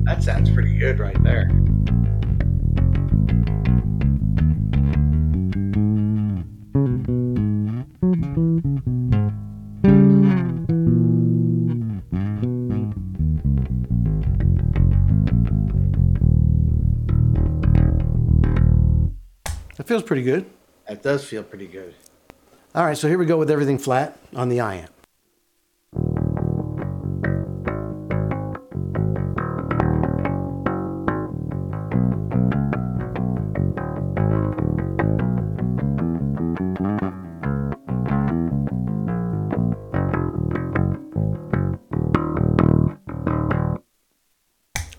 That 0.05 0.21
sounds 0.23 0.49
pretty 0.49 0.77
good 0.77 0.99
right 0.99 1.21
there. 1.23 1.49
Feels 19.91 20.03
pretty 20.03 20.23
good. 20.23 20.45
That 20.87 21.03
does 21.03 21.25
feel 21.25 21.43
pretty 21.43 21.67
good. 21.67 21.93
All 22.73 22.85
right, 22.85 22.97
so 22.97 23.09
here 23.09 23.17
we 23.17 23.25
go 23.25 23.35
with 23.35 23.51
everything 23.51 23.77
flat 23.77 24.17
on 24.33 24.47
the 24.47 24.59
iamp. 24.59 24.87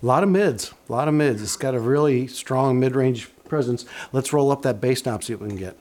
A 0.02 0.06
lot 0.06 0.22
of 0.22 0.28
mids, 0.28 0.74
a 0.86 0.92
lot 0.92 1.08
of 1.08 1.14
mids. 1.14 1.40
It's 1.40 1.56
got 1.56 1.74
a 1.74 1.80
really 1.80 2.26
strong 2.26 2.78
mid-range 2.78 3.30
presence. 3.52 3.84
Let's 4.12 4.32
roll 4.32 4.50
up 4.50 4.62
that 4.62 4.80
bass 4.80 5.04
knob, 5.04 5.22
see 5.22 5.34
what 5.34 5.42
we 5.42 5.48
can 5.50 5.58
get. 5.58 5.76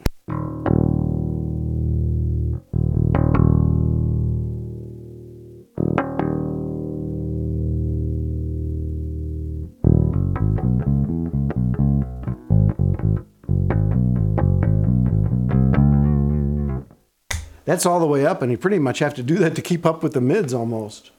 That's 17.63 17.86
all 17.86 18.01
the 18.01 18.06
way 18.06 18.25
up, 18.25 18.42
and 18.42 18.51
you 18.51 18.58
pretty 18.58 18.80
much 18.80 19.00
have 19.00 19.13
to 19.13 19.24
do 19.24 19.38
that 19.38 19.56
to 19.56 19.62
keep 19.62 19.86
up 19.86 20.04
with 20.04 20.12
the 20.12 20.20
mids 20.20 20.54
almost. 20.54 21.12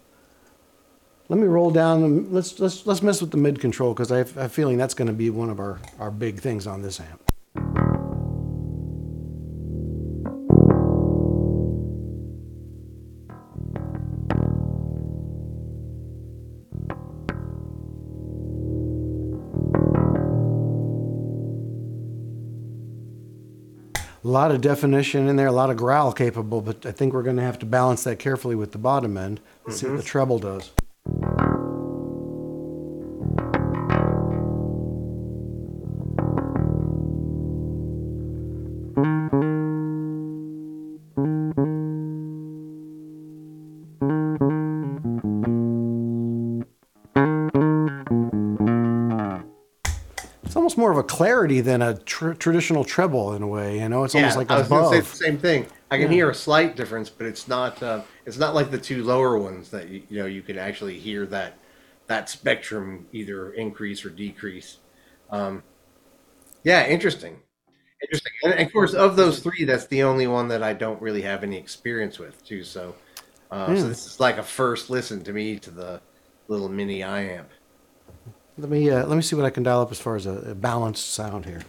Let 1.32 1.40
me 1.40 1.46
roll 1.46 1.70
down. 1.70 2.04
and 2.04 2.30
Let's 2.30 2.60
let's 2.60 2.86
let's 2.86 3.02
mess 3.02 3.22
with 3.22 3.30
the 3.30 3.38
mid 3.38 3.58
control 3.58 3.94
because 3.94 4.12
I 4.12 4.18
have 4.18 4.36
a 4.36 4.50
feeling 4.50 4.76
that's 4.76 4.92
going 4.92 5.08
to 5.08 5.14
be 5.14 5.30
one 5.30 5.48
of 5.48 5.60
our 5.60 5.80
our 5.98 6.10
big 6.10 6.40
things 6.40 6.66
on 6.66 6.82
this 6.82 7.00
amp. 7.00 7.22
A 24.22 24.28
lot 24.28 24.50
of 24.50 24.60
definition 24.60 25.28
in 25.28 25.36
there, 25.36 25.46
a 25.46 25.52
lot 25.52 25.70
of 25.70 25.78
growl 25.78 26.12
capable, 26.12 26.60
but 26.60 26.84
I 26.84 26.92
think 26.92 27.14
we're 27.14 27.22
going 27.22 27.36
to 27.36 27.42
have 27.42 27.58
to 27.60 27.66
balance 27.66 28.04
that 28.04 28.18
carefully 28.18 28.54
with 28.54 28.72
the 28.72 28.78
bottom 28.78 29.16
end. 29.16 29.40
Let's 29.66 29.80
see 29.80 29.86
what 29.86 29.92
the 29.92 29.98
mm-hmm. 30.00 30.06
treble 30.06 30.38
does. 30.38 30.72
Clarity 51.22 51.60
than 51.60 51.82
a 51.82 51.94
tr- 51.98 52.32
traditional 52.32 52.84
treble 52.84 53.34
in 53.34 53.42
a 53.42 53.46
way. 53.46 53.78
You 53.78 53.88
know, 53.88 54.02
it's 54.02 54.14
almost 54.14 54.36
like 54.36 54.50
I 54.50 54.58
was 54.58 54.90
say 54.90 55.00
the 55.00 55.16
same 55.16 55.38
thing. 55.38 55.66
I 55.90 55.98
can 55.98 56.10
hear 56.10 56.30
a 56.30 56.34
slight 56.34 56.74
difference, 56.74 57.08
but 57.10 57.26
it's 57.28 57.46
not. 57.46 57.80
Uh, 57.80 58.02
it's 58.26 58.38
not 58.38 58.54
like 58.54 58.72
the 58.72 58.78
two 58.78 59.04
lower 59.04 59.38
ones 59.38 59.70
that 59.70 59.88
you, 59.88 60.02
you 60.08 60.18
know 60.18 60.26
you 60.26 60.42
can 60.42 60.58
actually 60.58 60.98
hear 60.98 61.24
that 61.26 61.58
that 62.08 62.28
spectrum 62.28 63.06
either 63.12 63.52
increase 63.52 64.04
or 64.04 64.10
decrease. 64.10 64.78
Um, 65.30 65.62
yeah, 66.64 66.86
interesting, 66.88 67.36
interesting. 68.02 68.32
And 68.42 68.54
of 68.54 68.72
course, 68.72 68.92
of 68.92 69.14
those 69.14 69.38
three, 69.38 69.64
that's 69.64 69.86
the 69.86 70.02
only 70.02 70.26
one 70.26 70.48
that 70.48 70.62
I 70.62 70.72
don't 70.72 71.00
really 71.00 71.22
have 71.22 71.44
any 71.44 71.56
experience 71.56 72.18
with 72.18 72.44
too. 72.44 72.64
So, 72.64 72.96
uh, 73.52 73.68
Yeah. 73.68 73.76
so 73.76 73.88
this 73.88 74.06
is 74.06 74.18
like 74.18 74.38
a 74.38 74.42
first 74.42 74.90
listen 74.90 75.22
to 75.22 75.32
me 75.32 75.58
to 75.60 75.70
the 75.70 76.00
little 76.48 76.68
mini 76.68 77.00
iamp. 77.00 77.46
Let 78.62 78.70
me 78.70 78.88
uh, 78.90 79.04
let 79.06 79.16
me 79.16 79.22
see 79.22 79.34
what 79.34 79.44
I 79.44 79.50
can 79.50 79.64
dial 79.64 79.80
up 79.80 79.90
as 79.90 79.98
far 79.98 80.14
as 80.14 80.24
a, 80.24 80.34
a 80.50 80.54
balanced 80.54 81.10
sound 81.10 81.46
here. 81.46 81.62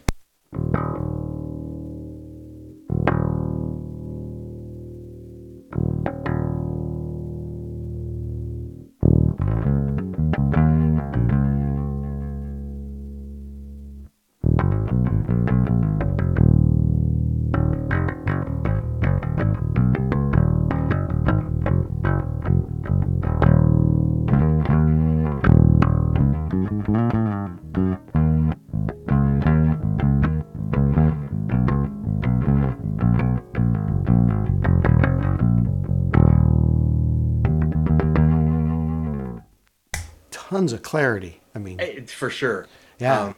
Clarity. 40.93 41.39
I 41.55 41.57
mean, 41.57 41.79
It's 41.79 42.13
for 42.13 42.29
sure. 42.29 42.67
Yeah. 42.99 43.33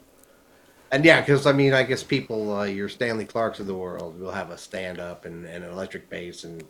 and 0.92 1.06
yeah, 1.06 1.22
because 1.22 1.46
I 1.48 1.54
mean, 1.54 1.72
I 1.74 1.84
guess 1.84 2.04
people, 2.04 2.54
uh, 2.54 2.64
your 2.66 2.90
Stanley 2.90 3.24
Clarkes 3.24 3.62
of 3.62 3.66
the 3.66 3.74
world, 3.74 4.20
will 4.20 4.32
have 4.32 4.50
a 4.50 4.58
stand 4.58 5.00
up 5.00 5.24
and, 5.24 5.46
and 5.46 5.64
an 5.64 5.72
electric 5.72 6.10
bass, 6.10 6.44
and 6.44 6.66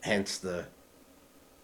hence 0.00 0.38
the 0.38 0.64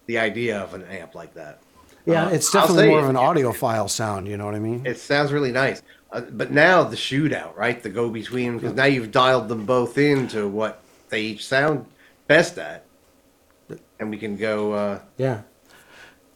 the 0.05 0.19
idea 0.19 0.59
of 0.59 0.75
an 0.75 0.83
amp 0.83 1.15
like 1.15 1.33
that. 1.33 1.59
yeah, 2.05 2.27
Uh, 2.27 2.29
it's 2.29 2.51
definitely 2.51 2.89
more 2.89 2.99
of 2.99 3.09
an 3.09 3.15
audiophile 3.15 3.89
sound. 3.89 4.27
You 4.27 4.37
know 4.37 4.45
what 4.45 4.53
I 4.53 4.59
mean? 4.59 4.85
It 4.85 4.99
sounds 4.99 5.31
really 5.31 5.51
nice. 5.51 5.81
Uh, 6.11 6.21
but 6.21 6.51
now 6.51 6.83
the 6.83 6.95
shootout, 6.95 7.55
right? 7.57 7.81
The 7.81 7.89
go 7.89 8.11
between, 8.11 8.59
because 8.59 8.75
now 8.75 8.85
you've 8.85 9.09
dialed 9.11 9.47
them 9.47 9.65
both 9.65 9.97
into 9.97 10.47
what 10.47 10.83
they 11.09 11.21
each 11.21 11.47
sound 11.47 11.87
best 12.27 12.59
at. 12.59 12.85
And 13.99 14.11
we 14.11 14.17
can 14.17 14.35
go, 14.37 14.73
uh, 14.73 14.99
Yeah. 15.17 15.41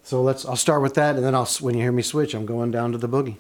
So 0.08 0.22
let's. 0.22 0.46
I'll 0.46 0.56
start 0.56 0.82
with 0.82 0.94
that, 0.94 1.18
and 1.18 1.26
then 1.26 1.36
I'll. 1.36 1.46
When 1.60 1.76
you 1.76 1.82
hear 1.82 1.92
me 1.92 2.02
switch, 2.02 2.34
I'm 2.34 2.46
going 2.46 2.72
down 2.72 2.94
to 2.94 2.98
the 2.98 3.10
boogie. 3.10 3.36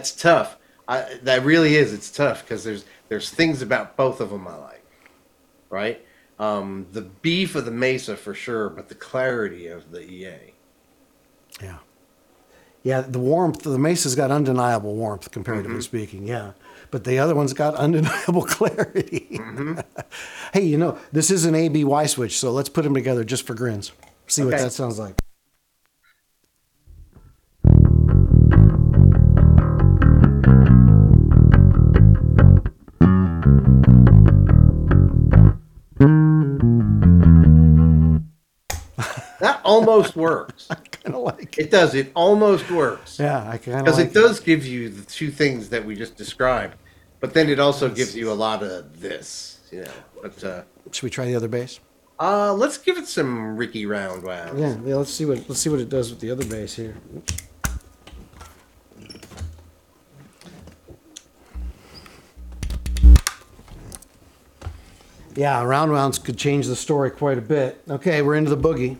That's 0.00 0.12
tough. 0.12 0.56
I, 0.88 1.18
that 1.24 1.44
really 1.44 1.76
is. 1.76 1.92
It's 1.92 2.10
tough 2.10 2.42
because 2.42 2.64
there's 2.64 2.86
there's 3.10 3.28
things 3.28 3.60
about 3.60 3.98
both 3.98 4.20
of 4.20 4.30
them 4.30 4.48
I 4.48 4.56
like, 4.56 4.84
right? 5.68 6.06
Um, 6.38 6.86
the 6.92 7.02
beef 7.02 7.54
of 7.54 7.66
the 7.66 7.70
Mesa 7.70 8.16
for 8.16 8.32
sure, 8.32 8.70
but 8.70 8.88
the 8.88 8.94
clarity 8.94 9.66
of 9.66 9.90
the 9.92 10.00
EA. 10.00 10.54
Yeah. 11.62 11.78
Yeah, 12.82 13.02
the 13.02 13.18
warmth, 13.18 13.62
the 13.62 13.78
Mesa's 13.78 14.14
got 14.14 14.30
undeniable 14.30 14.94
warmth, 14.94 15.30
comparatively 15.30 15.82
speaking. 15.82 16.26
Yeah. 16.26 16.52
But 16.90 17.04
the 17.04 17.18
other 17.18 17.34
one's 17.34 17.52
got 17.52 17.74
undeniable 17.86 18.44
clarity. 18.44 19.38
hey, 20.54 20.62
you 20.62 20.78
know, 20.78 20.98
this 21.12 21.30
is 21.30 21.44
an 21.44 21.54
ABY 21.54 22.08
switch, 22.08 22.38
so 22.38 22.52
let's 22.52 22.70
put 22.70 22.84
them 22.84 22.94
together 22.94 23.22
just 23.22 23.46
for 23.46 23.52
grins. 23.52 23.92
See 24.28 24.44
what 24.44 24.56
that 24.56 24.72
sounds 24.72 24.98
like. 24.98 25.20
Almost 39.70 40.16
works. 40.16 40.66
I 40.70 40.74
Kind 40.74 41.14
of 41.14 41.22
like 41.22 41.56
it. 41.58 41.66
It 41.66 41.70
does. 41.70 41.94
It 41.94 42.10
almost 42.14 42.70
works. 42.70 43.18
Yeah, 43.18 43.48
I 43.48 43.56
kind 43.58 43.78
of 43.78 43.84
Because 43.84 43.98
like 43.98 44.08
it 44.08 44.14
does 44.14 44.38
give 44.40 44.66
you 44.66 44.88
the 44.90 45.04
two 45.04 45.30
things 45.30 45.68
that 45.70 45.84
we 45.84 45.94
just 45.96 46.16
described, 46.16 46.74
but 47.20 47.32
then 47.34 47.48
it 47.48 47.58
also 47.58 47.88
gives 47.88 48.14
you 48.14 48.30
a 48.30 48.34
lot 48.46 48.62
of 48.62 49.00
this. 49.00 49.60
you 49.72 49.82
know. 49.84 49.90
But 50.22 50.44
uh, 50.44 50.62
Should 50.92 51.04
we 51.04 51.10
try 51.10 51.24
the 51.26 51.36
other 51.36 51.48
bass? 51.48 51.80
uh, 52.18 52.52
let's 52.52 52.76
give 52.76 52.98
it 52.98 53.06
some 53.06 53.56
Ricky 53.56 53.86
round 53.86 54.22
wound. 54.24 54.58
Yeah, 54.58 54.76
yeah. 54.84 54.96
Let's 54.96 55.10
see 55.18 55.24
what 55.24 55.38
let's 55.48 55.60
see 55.60 55.70
what 55.70 55.80
it 55.80 55.88
does 55.88 56.10
with 56.10 56.20
the 56.20 56.30
other 56.30 56.44
bass 56.44 56.74
here. 56.76 56.94
Yeah, 65.34 65.62
round 65.62 65.92
rounds 65.92 66.18
could 66.18 66.36
change 66.36 66.66
the 66.66 66.76
story 66.76 67.10
quite 67.10 67.38
a 67.38 67.42
bit. 67.42 67.82
Okay, 67.88 68.20
we're 68.22 68.34
into 68.34 68.54
the 68.54 68.56
boogie. 68.60 68.96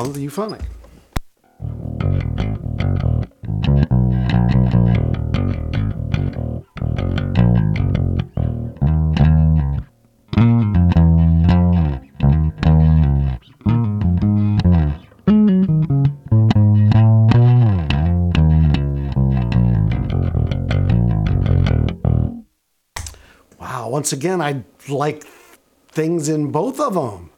Now 0.00 0.06
euphonic. 0.12 0.62
Wow. 23.60 23.90
Once 23.90 24.14
again, 24.14 24.40
I 24.40 24.64
like 24.88 25.24
things 25.88 26.30
in 26.30 26.50
both 26.50 26.80
of 26.80 26.94
them. 26.94 27.30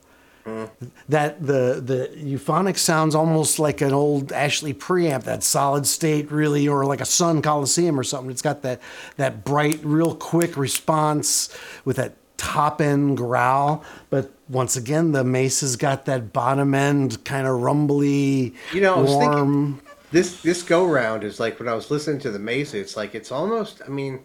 That 1.08 1.46
the 1.46 1.80
the 1.84 2.10
euphonic 2.16 2.76
sounds 2.76 3.14
almost 3.14 3.58
like 3.58 3.80
an 3.80 3.92
old 3.92 4.28
Ashly 4.32 4.74
preamp, 4.74 5.22
that 5.24 5.42
solid 5.42 5.86
state, 5.86 6.30
really, 6.32 6.66
or 6.66 6.84
like 6.84 7.00
a 7.00 7.04
Sunn 7.04 7.42
Coliseum 7.42 7.98
or 7.98 8.02
something. 8.02 8.30
It's 8.30 8.42
got 8.42 8.62
that 8.62 8.80
that 9.16 9.44
bright, 9.44 9.80
real 9.84 10.14
quick 10.14 10.56
response 10.56 11.56
with 11.84 11.96
that 11.96 12.14
top 12.36 12.80
end 12.80 13.16
growl. 13.16 13.84
But 14.10 14.32
once 14.48 14.76
again, 14.76 15.12
the 15.12 15.22
Mesa's 15.22 15.76
got 15.76 16.06
that 16.06 16.32
bottom 16.32 16.74
end 16.74 17.24
kind 17.24 17.46
of 17.46 17.60
rumbly, 17.60 18.54
You 18.72 18.80
know, 18.80 19.02
warm. 19.04 19.74
thinking 19.74 19.88
this 20.10 20.42
this 20.42 20.62
go 20.62 20.84
round 20.86 21.22
is 21.24 21.38
like 21.38 21.58
when 21.58 21.68
I 21.68 21.74
was 21.74 21.90
listening 21.90 22.20
to 22.20 22.30
the 22.30 22.38
Mesa. 22.40 22.78
It's 22.78 22.96
like 22.96 23.14
it's 23.14 23.30
almost. 23.30 23.80
I 23.86 23.90
mean, 23.90 24.20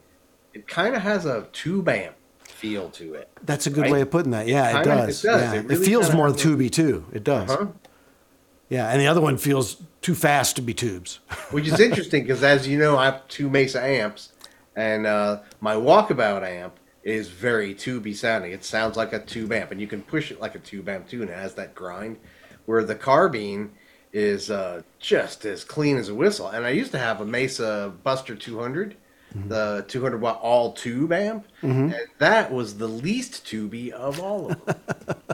it 0.54 0.68
kind 0.68 0.96
of 0.96 1.02
has 1.04 1.26
a 1.26 1.48
tube 1.54 1.88
amp 1.90 2.16
feel 2.58 2.90
to 2.92 3.14
it. 3.14 3.30
That's 3.44 3.68
a 3.68 3.70
good 3.70 3.84
right? 3.84 3.92
way 3.92 4.02
of 4.02 4.12
putting 4.12 4.32
that. 4.32 4.48
Yeah, 4.48 4.70
it 4.70 4.84
Kinda- 4.84 5.04
it 5.04 5.06
does. 5.08 5.22
does. 5.22 5.42
Yeah. 5.42 5.54
It 5.62 5.72
It, 5.72 5.86
feels 5.86 6.12
more 6.14 6.30
tubey 6.30 6.72
too. 6.72 7.06
It 7.14 7.24
does. 7.24 7.50
Huh? 7.50 7.68
Yeah, 8.70 8.90
and 8.90 9.00
the 9.00 9.08
other 9.08 9.22
one 9.22 9.38
feels 9.38 9.78
too 10.02 10.16
fast 10.16 10.56
to 10.58 10.62
be 10.62 10.74
tubes. 10.74 11.20
Which 11.52 11.68
is 11.68 11.80
interesting 11.80 12.24
because, 12.24 12.44
as 12.44 12.68
you 12.68 12.78
know, 12.78 12.98
I 12.98 13.06
have 13.06 13.28
two 13.28 13.50
Mesa 13.50 13.82
amps, 13.82 14.30
and 14.76 15.06
uh, 15.06 15.40
my 15.62 15.76
Walkabout 15.76 16.44
amp 16.44 16.74
is 17.04 17.30
very 17.30 17.74
tubey 17.74 18.14
sounding. 18.16 18.52
It 18.52 18.66
sounds 18.66 18.98
like 18.98 19.14
a 19.14 19.20
tube 19.20 19.54
amp, 19.54 19.72
and 19.72 19.80
you 19.80 19.88
can 19.88 20.02
push 20.02 20.32
it 20.32 20.42
like 20.42 20.56
a 20.56 20.60
tube 20.60 20.90
amp 20.90 21.08
too, 21.08 21.22
and 21.22 21.30
it 21.30 21.38
has 21.38 21.54
that 21.54 21.74
grind. 21.76 22.18
Where 22.66 22.84
the 22.84 22.96
carbine 22.96 23.72
is 24.12 24.52
uh, 24.52 24.82
just 25.00 25.46
as 25.46 25.64
clean 25.64 25.96
as 25.96 26.10
a 26.10 26.16
whistle. 26.16 26.50
And 26.50 26.66
I 26.66 26.72
used 26.72 26.92
to 26.92 26.98
have 27.00 27.22
a 27.22 27.26
Mesa 27.26 27.94
Buster 28.04 28.36
200, 28.36 28.96
the 29.36 29.86
200 29.88 30.20
watt 30.22 30.40
all 30.42 30.74
tube 30.74 31.12
amp, 31.12 31.48
and 31.62 31.94
that 32.18 32.52
was 32.52 32.78
the 32.78 32.88
least 32.88 33.46
tubey 33.46 33.92
of 33.92 34.20
all 34.20 34.52
of 34.52 34.66
them. 34.66 34.76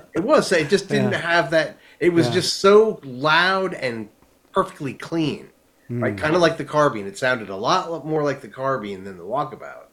it 0.13 0.19
was. 0.23 0.51
It 0.51 0.69
just 0.69 0.89
didn't 0.89 1.11
Yeah. 1.11 1.19
have 1.19 1.51
that. 1.51 1.77
It 1.99 2.09
was 2.13 2.27
Yeah. 2.27 2.33
just 2.33 2.59
so 2.59 2.99
loud 3.03 3.73
and 3.73 4.09
perfectly 4.51 4.93
clean, 4.93 5.49
Hmm. 5.87 6.03
right? 6.03 6.17
Kind 6.17 6.35
of 6.35 6.41
like 6.41 6.57
the 6.57 6.65
carbine. 6.65 7.07
It 7.07 7.17
sounded 7.17 7.49
a 7.49 7.55
lot 7.55 8.05
more 8.05 8.23
like 8.23 8.41
the 8.41 8.47
carbine 8.49 9.03
than 9.03 9.17
the 9.17 9.23
walkabout. 9.25 9.85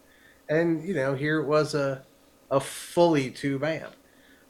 And 0.48 0.82
you 0.82 0.94
know, 0.94 1.14
here 1.14 1.38
it 1.40 1.46
was 1.46 1.74
a 1.74 2.02
a 2.50 2.58
fully 2.58 3.30
tube 3.30 3.62
amp. 3.62 3.92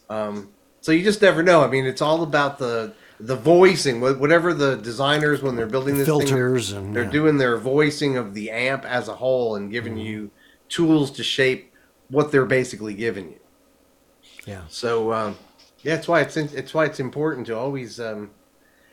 Um, 0.08 0.48
so 0.80 0.90
you 0.92 1.04
just 1.04 1.20
never 1.20 1.42
know. 1.42 1.62
I 1.62 1.66
mean, 1.68 1.84
it's 1.84 2.00
all 2.00 2.22
about 2.22 2.58
the 2.58 2.94
the 3.20 3.36
voicing. 3.36 4.00
Wha- 4.00 4.14
Whatever 4.14 4.54
the 4.54 4.76
designers 4.76 5.42
when 5.42 5.56
they're 5.56 5.66
building 5.66 5.98
this 5.98 6.08
thing, 6.08 6.20
Filters 6.20 6.72
and 6.72 6.94
they're 6.94 7.04
yeah. 7.04 7.10
doing 7.10 7.38
their 7.38 7.56
voicing 7.58 8.16
of 8.16 8.34
the 8.34 8.50
amp 8.50 8.84
as 8.84 9.08
a 9.08 9.14
whole 9.16 9.56
and 9.56 9.70
giving 9.70 9.94
Mm-hmm. 9.94 10.06
you 10.06 10.30
tools 10.68 11.10
to 11.12 11.22
shape 11.22 11.72
what 12.08 12.32
they're 12.32 12.46
basically 12.46 12.94
giving 12.94 13.30
you. 13.30 13.40
Yeah. 14.46 14.62
So 14.68 15.12
um, 15.12 15.36
yeah, 15.82 15.94
it's 15.96 16.08
why 16.08 16.20
it's 16.22 16.36
it's 16.36 16.72
why 16.74 16.86
it's 16.86 17.00
important 17.00 17.46
to 17.48 17.56
always 17.56 18.00
um, 18.00 18.30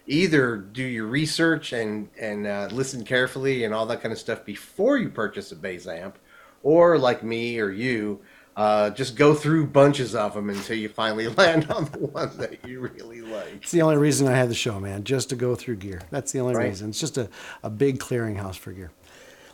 either 0.07 0.57
do 0.57 0.83
your 0.83 1.05
research 1.07 1.73
and 1.73 2.09
and 2.19 2.45
uh, 2.47 2.67
listen 2.71 3.03
carefully 3.03 3.63
and 3.63 3.73
all 3.73 3.85
that 3.87 4.01
kind 4.01 4.11
of 4.13 4.19
stuff 4.19 4.43
before 4.45 4.97
you 4.97 5.09
purchase 5.09 5.51
a 5.51 5.55
bass 5.55 5.87
amp, 5.87 6.17
or 6.63 6.97
like 6.97 7.23
me 7.23 7.59
or 7.59 7.69
you, 7.71 8.19
uh, 8.57 8.89
just 8.89 9.15
go 9.15 9.33
through 9.33 9.67
bunches 9.67 10.13
of 10.15 10.33
them 10.33 10.49
until 10.49 10.75
you 10.75 10.89
finally 10.89 11.27
land 11.37 11.69
on 11.71 11.85
the 11.85 11.99
one 11.99 12.35
that 12.37 12.65
you 12.67 12.79
really 12.81 13.21
like. 13.21 13.53
It's 13.61 13.71
the 13.71 13.83
only 13.83 13.95
reason 13.97 14.27
I 14.27 14.31
have 14.35 14.49
the 14.49 14.55
show, 14.55 14.79
man, 14.79 15.03
just 15.05 15.29
to 15.29 15.35
go 15.35 15.55
through 15.55 15.75
gear. 15.77 16.01
That's 16.09 16.31
the 16.31 16.39
only 16.39 16.55
Right. 16.55 16.69
reason. 16.69 16.89
It's 16.89 16.99
just 16.99 17.17
a, 17.17 17.29
a 17.63 17.69
big 17.69 17.99
clearinghouse 17.99 18.57
for 18.57 18.71
gear. 18.73 18.91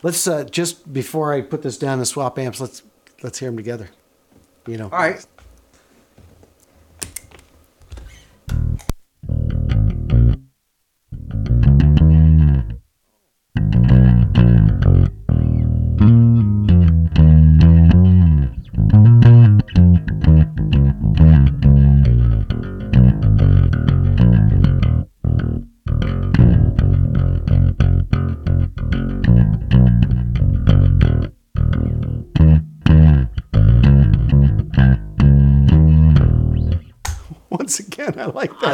Let's 0.02 0.26
uh, 0.26 0.44
just 0.44 0.92
before 0.92 1.32
I 1.32 1.42
put 1.42 1.62
this 1.62 1.78
down 1.78 1.98
and 1.98 2.08
swap 2.08 2.38
amps, 2.38 2.60
let's 2.60 2.82
let's 3.22 3.38
hear 3.38 3.48
them 3.50 3.56
together. 3.56 3.90
You 4.66 4.78
know. 4.78 4.84
All 4.84 4.98
right. 4.98 5.24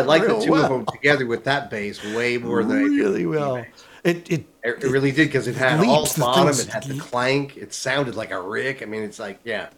I 0.00 0.06
like. 0.06 0.22
I 0.22 0.26
the 0.26 0.40
two 0.40 0.52
well. 0.52 0.64
of 0.64 0.70
them 0.70 0.86
together 0.86 1.26
with 1.26 1.44
that 1.44 1.70
bass 1.70 2.02
way 2.14 2.38
more 2.38 2.62
than 2.64 2.78
I 2.78 2.82
really 2.82 3.26
with 3.26 3.38
well. 3.38 3.56
bass. 3.56 3.66
It 4.02 4.30
it 4.30 4.46
It, 4.62 4.84
it 4.84 4.90
really 4.90 5.12
did 5.12 5.28
because 5.28 5.46
it 5.46 5.56
had 5.56 5.80
all 5.86 6.06
the 6.06 6.20
bottom, 6.20 6.48
it 6.58 6.66
had 6.68 6.84
the 6.84 6.98
clank, 6.98 7.56
it 7.56 7.72
sounded 7.74 8.14
like 8.14 8.30
a 8.30 8.40
rick. 8.40 8.82
I 8.82 8.86
mean, 8.86 9.02
it's 9.02 9.18
like, 9.18 9.38
yeah, 9.44 9.68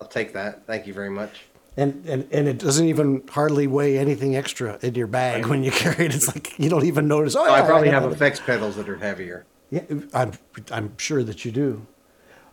I'll 0.00 0.08
take 0.08 0.32
that. 0.34 0.66
Thank 0.66 0.86
you 0.86 0.94
very 0.94 1.10
much. 1.10 1.42
and, 1.76 2.04
and 2.06 2.26
and 2.32 2.48
it 2.48 2.58
doesn't 2.58 2.86
even 2.86 3.22
hardly 3.30 3.68
weigh 3.68 3.98
anything 3.98 4.34
extra 4.34 4.78
in 4.82 4.96
your 4.96 5.06
bag 5.06 5.46
when 5.46 5.62
you 5.62 5.70
carry 5.70 6.06
it. 6.06 6.14
It's 6.14 6.26
like 6.26 6.58
you 6.58 6.68
don't 6.68 6.84
even 6.86 7.06
notice. 7.06 7.36
Oh, 7.36 7.46
Oh, 7.46 7.52
I 7.52 7.60
probably 7.62 7.90
got 7.90 8.02
have 8.02 8.12
effects 8.12 8.40
pedals 8.40 8.74
that 8.76 8.88
are 8.88 8.96
heavier. 8.98 9.44
Yeah, 9.70 9.82
I'm 10.12 10.32
I'm 10.72 10.98
sure 10.98 11.22
that 11.22 11.44
you 11.44 11.52
do. 11.52 11.86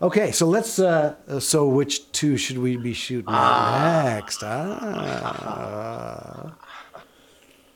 Okay, 0.01 0.31
so 0.31 0.45
let's. 0.45 0.77
Uh, 0.77 1.15
so 1.39 1.67
which 1.67 2.11
two 2.11 2.37
should 2.37 2.59
we 2.59 2.77
be 2.77 2.93
shooting 2.93 3.33
at 3.33 4.13
next? 4.15 4.43
Ah. 4.43 6.53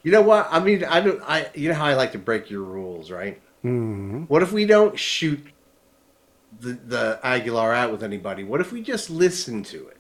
You 0.04 0.12
know 0.12 0.22
what? 0.22 0.48
I 0.50 0.60
mean, 0.60 0.84
I 0.86 1.02
don't. 1.02 1.22
I 1.24 1.50
you 1.54 1.70
know 1.70 1.76
how 1.76 1.86
I 1.86 1.94
like 1.94 2.14
to 2.14 2.20
break 2.20 2.50
your 2.50 2.64
rules, 2.64 3.12
right? 3.12 3.42
Mm-hmm. 3.66 4.24
What 4.24 4.42
if 4.42 4.52
we 4.52 4.66
don't 4.66 4.98
shoot 4.98 5.46
the 6.60 6.74
the 6.74 7.20
Aguilar 7.24 7.74
out 7.74 7.92
with 7.92 8.04
anybody? 8.04 8.44
What 8.44 8.62
if 8.62 8.72
we 8.72 8.82
just 8.82 9.10
listen 9.10 9.64
to 9.64 9.88
it? 9.88 9.98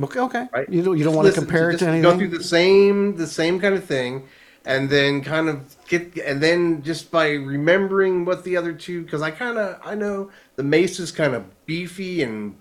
Okay, 0.00 0.20
okay. 0.20 0.46
Right? 0.52 0.68
You 0.68 0.82
don't 0.82 0.96
you 0.96 1.04
don't 1.04 1.12
Just 1.12 1.24
want 1.24 1.34
to 1.34 1.40
compare 1.40 1.70
it 1.70 1.78
to 1.78 1.88
anything. 1.88 2.02
Go 2.02 2.16
through 2.16 2.28
the 2.28 2.44
same 2.44 3.16
the 3.16 3.26
same 3.26 3.60
kind 3.60 3.74
of 3.74 3.84
thing, 3.84 4.28
and 4.64 4.88
then 4.88 5.22
kind 5.22 5.48
of 5.48 5.76
get 5.88 6.16
and 6.18 6.40
then 6.40 6.82
just 6.82 7.10
by 7.10 7.30
remembering 7.30 8.24
what 8.24 8.44
the 8.44 8.56
other 8.56 8.72
two 8.72 9.02
because 9.02 9.22
I 9.22 9.30
kind 9.30 9.58
of 9.58 9.80
I 9.84 9.94
know 9.94 10.30
the 10.56 10.62
Mesa 10.62 11.02
is 11.02 11.12
kind 11.12 11.34
of 11.34 11.44
beefy 11.66 12.22
and 12.22 12.56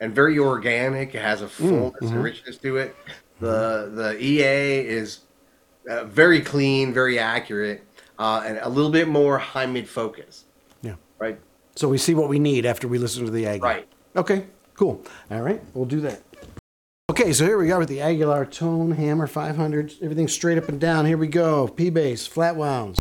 and 0.00 0.14
very 0.14 0.38
organic. 0.38 1.14
It 1.14 1.22
has 1.22 1.40
a 1.40 1.48
fullness 1.48 1.94
mm-hmm. 2.02 2.14
and 2.14 2.24
richness 2.24 2.58
to 2.58 2.76
it. 2.76 2.96
The 3.40 3.90
the 3.94 4.22
EA 4.22 4.86
is 4.86 5.20
uh, 5.88 6.04
very 6.04 6.40
clean, 6.40 6.92
very 6.92 7.18
accurate, 7.18 7.84
uh, 8.18 8.42
and 8.44 8.58
a 8.58 8.68
little 8.68 8.90
bit 8.90 9.08
more 9.08 9.38
high 9.38 9.66
mid 9.66 9.88
focus. 9.88 10.44
Yeah. 10.82 10.94
Right. 11.18 11.38
So 11.76 11.88
we 11.88 11.98
see 11.98 12.14
what 12.14 12.28
we 12.28 12.38
need 12.38 12.66
after 12.66 12.88
we 12.88 12.98
listen 12.98 13.24
to 13.24 13.30
the 13.30 13.46
Aggie. 13.46 13.60
Right. 13.60 13.88
Okay. 14.16 14.46
Cool. 14.74 15.02
All 15.30 15.42
right. 15.42 15.62
We'll 15.74 15.86
do 15.86 16.00
that. 16.00 16.22
Okay, 17.10 17.32
so 17.32 17.44
here 17.44 17.58
we 17.58 17.68
go 17.68 17.78
with 17.78 17.88
the 17.88 18.00
Aguilar 18.00 18.46
Tone 18.46 18.92
Hammer 18.92 19.26
500. 19.26 19.94
Everything 20.02 20.26
straight 20.26 20.58
up 20.58 20.68
and 20.68 20.80
down. 20.80 21.04
Here 21.04 21.18
we 21.18 21.28
go. 21.28 21.68
P 21.68 21.90
bass, 21.90 22.26
flat 22.26 22.56
wounds. 22.56 22.98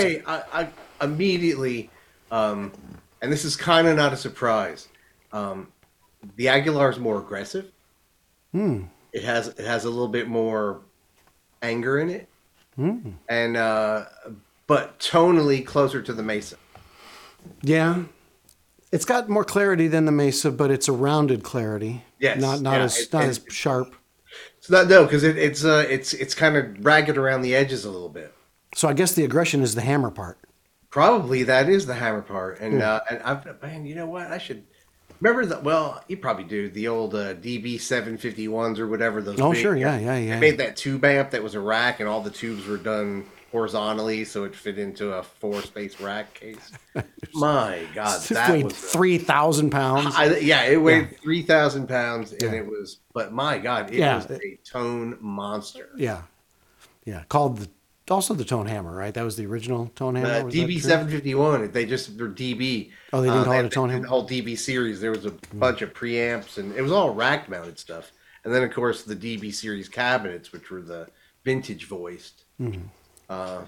Okay, 0.00 0.22
I, 0.26 0.42
I 1.00 1.04
immediately, 1.04 1.90
um, 2.30 2.72
and 3.22 3.32
this 3.32 3.44
is 3.44 3.56
kind 3.56 3.86
of 3.86 3.96
not 3.96 4.12
a 4.12 4.16
surprise. 4.16 4.88
Um, 5.32 5.68
the 6.36 6.48
Aguilar 6.48 6.90
is 6.90 6.98
more 6.98 7.18
aggressive. 7.18 7.70
Hmm. 8.52 8.84
It 9.12 9.24
has 9.24 9.48
it 9.48 9.58
has 9.66 9.84
a 9.84 9.90
little 9.90 10.08
bit 10.08 10.28
more 10.28 10.80
anger 11.62 11.98
in 11.98 12.10
it, 12.10 12.28
Hmm. 12.76 13.10
and 13.28 13.56
uh, 13.56 14.04
but 14.66 14.98
tonally 15.00 15.64
closer 15.64 16.00
to 16.02 16.12
the 16.12 16.22
Mesa. 16.22 16.56
Yeah. 17.62 18.04
It's 18.92 19.04
got 19.04 19.28
more 19.28 19.44
clarity 19.44 19.86
than 19.86 20.04
the 20.04 20.12
Mesa, 20.12 20.50
but 20.50 20.70
it's 20.70 20.88
a 20.88 20.92
rounded 20.92 21.42
clarity. 21.44 22.04
Yes, 22.18 22.40
Not 22.40 22.60
not 22.60 22.72
yeah, 22.78 22.82
as 22.84 22.98
it- 22.98 23.12
not 23.12 23.24
it- 23.24 23.28
as 23.28 23.40
sharp. 23.48 23.94
It's 24.58 24.68
not 24.70 24.88
no, 24.88 25.04
because 25.04 25.22
it, 25.24 25.38
it's 25.38 25.64
uh, 25.64 25.86
it's 25.88 26.12
it's 26.12 26.34
kind 26.34 26.56
of 26.56 26.84
ragged 26.84 27.16
around 27.16 27.42
the 27.42 27.54
edges 27.54 27.84
a 27.84 27.90
little 27.90 28.08
bit. 28.08 28.32
So 28.74 28.88
I 28.88 28.92
guess 28.92 29.12
the 29.12 29.24
aggression 29.24 29.62
is 29.62 29.74
the 29.74 29.80
hammer 29.80 30.10
part. 30.10 30.38
Probably 30.90 31.42
that 31.44 31.68
is 31.68 31.86
the 31.86 31.94
hammer 31.94 32.22
part, 32.22 32.58
Hmm. 32.58 32.64
and 32.64 32.82
uh, 32.82 33.00
and 33.10 33.22
I've 33.22 33.62
man, 33.62 33.86
you 33.86 33.94
know 33.94 34.06
what? 34.06 34.26
I 34.28 34.38
should 34.38 34.64
remember 35.20 35.46
that. 35.46 35.62
Well, 35.62 36.02
you 36.08 36.16
probably 36.16 36.44
do 36.44 36.68
the 36.68 36.88
old 36.88 37.14
uh, 37.14 37.34
DB 37.34 37.80
seven 37.80 38.18
fifty 38.18 38.48
ones 38.48 38.80
or 38.80 38.88
whatever 38.88 39.22
those. 39.22 39.40
Oh, 39.40 39.52
big- 39.52 39.62
sure, 39.62 39.76
yeah, 39.76 39.98
yeah, 39.98 40.16
yeah. 40.16 40.34
They 40.34 40.40
made 40.50 40.58
that 40.58 40.76
tube 40.76 41.04
amp 41.04 41.30
that 41.30 41.42
was 41.42 41.54
a 41.54 41.60
rack, 41.60 42.00
and 42.00 42.08
all 42.08 42.20
the 42.20 42.30
tubes 42.30 42.66
were 42.66 42.76
done 42.76 43.24
horizontally, 43.52 44.24
so 44.24 44.44
it 44.44 44.54
fit 44.54 44.78
into 44.78 45.12
a 45.12 45.22
four 45.22 45.60
space 45.62 46.00
rack 46.00 46.34
case. 46.34 46.72
My 47.34 47.84
God, 47.94 48.20
that 48.22 48.50
weighed 48.50 48.64
was. 48.64 48.76
three 48.76 49.18
thousand 49.18 49.70
pounds. 49.70 50.14
I, 50.16 50.38
yeah, 50.38 50.62
it 50.64 50.76
weighed 50.82 51.20
three 51.20 51.42
thousand 51.42 51.86
pounds, 51.88 52.32
and 52.32 52.42
Yeah. 52.42 52.52
it 52.52 52.66
was. 52.66 52.98
But 53.14 53.32
my 53.32 53.58
God, 53.58 53.90
it 53.92 53.98
Yeah. 53.98 54.16
was 54.16 54.28
a 54.30 54.58
tone 54.64 55.18
monster. 55.20 55.90
yeah, 55.96 56.22
yeah. 57.04 57.22
Called 57.28 57.58
the 57.58 57.68
also 58.10 58.34
the 58.34 58.44
tone 58.44 58.66
hammer, 58.66 58.94
right? 58.94 59.12
That 59.14 59.24
was 59.24 59.36
the 59.36 59.46
original 59.46 59.88
tone 59.94 60.14
hammer. 60.16 60.46
Uh, 60.48 60.50
DB 60.50 60.80
seven 60.80 61.08
fifty 61.10 61.34
one. 61.34 61.70
They 61.70 61.86
just 61.86 62.18
were 62.18 62.28
DB. 62.28 62.90
Oh, 63.12 63.20
they 63.20 63.28
didn't 63.28 63.42
Uh, 63.42 63.44
call 63.44 63.52
it 63.54 63.64
a 63.66 63.68
tone 63.68 63.88
the 63.88 63.94
hammer? 63.94 64.06
whole 64.06 64.26
DB 64.28 64.56
series. 64.58 65.00
There 65.00 65.10
was 65.10 65.26
a 65.26 65.32
bunch 65.54 65.82
of 65.82 65.92
preamps, 65.94 66.58
and 66.58 66.74
it 66.74 66.82
was 66.82 66.92
all 66.92 67.10
rack 67.14 67.48
mounted 67.48 67.78
stuff. 67.78 68.12
And 68.44 68.54
then, 68.54 68.62
of 68.62 68.72
course, 68.72 69.02
the 69.02 69.14
DB 69.16 69.52
series 69.52 69.88
cabinets, 69.88 70.52
which 70.52 70.70
were 70.70 70.80
the 70.82 71.08
vintage 71.44 71.86
voiced, 71.86 72.44
Mm-hmm. 72.60 72.82
uh, 73.28 73.62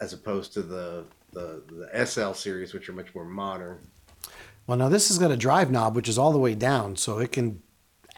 as 0.00 0.12
opposed 0.12 0.52
to 0.54 0.62
the, 0.62 1.04
the 1.32 1.62
the 1.92 2.06
SL 2.06 2.32
series, 2.32 2.72
which 2.74 2.88
are 2.88 2.92
much 2.92 3.14
more 3.14 3.24
modern. 3.24 3.78
Well, 4.66 4.78
now 4.78 4.88
this 4.88 5.08
has 5.08 5.18
got 5.18 5.30
a 5.30 5.36
drive 5.36 5.70
knob, 5.70 5.94
which 5.94 6.08
is 6.08 6.16
all 6.18 6.32
the 6.32 6.38
way 6.38 6.54
down, 6.54 6.96
so 6.96 7.18
it 7.18 7.32
can 7.32 7.60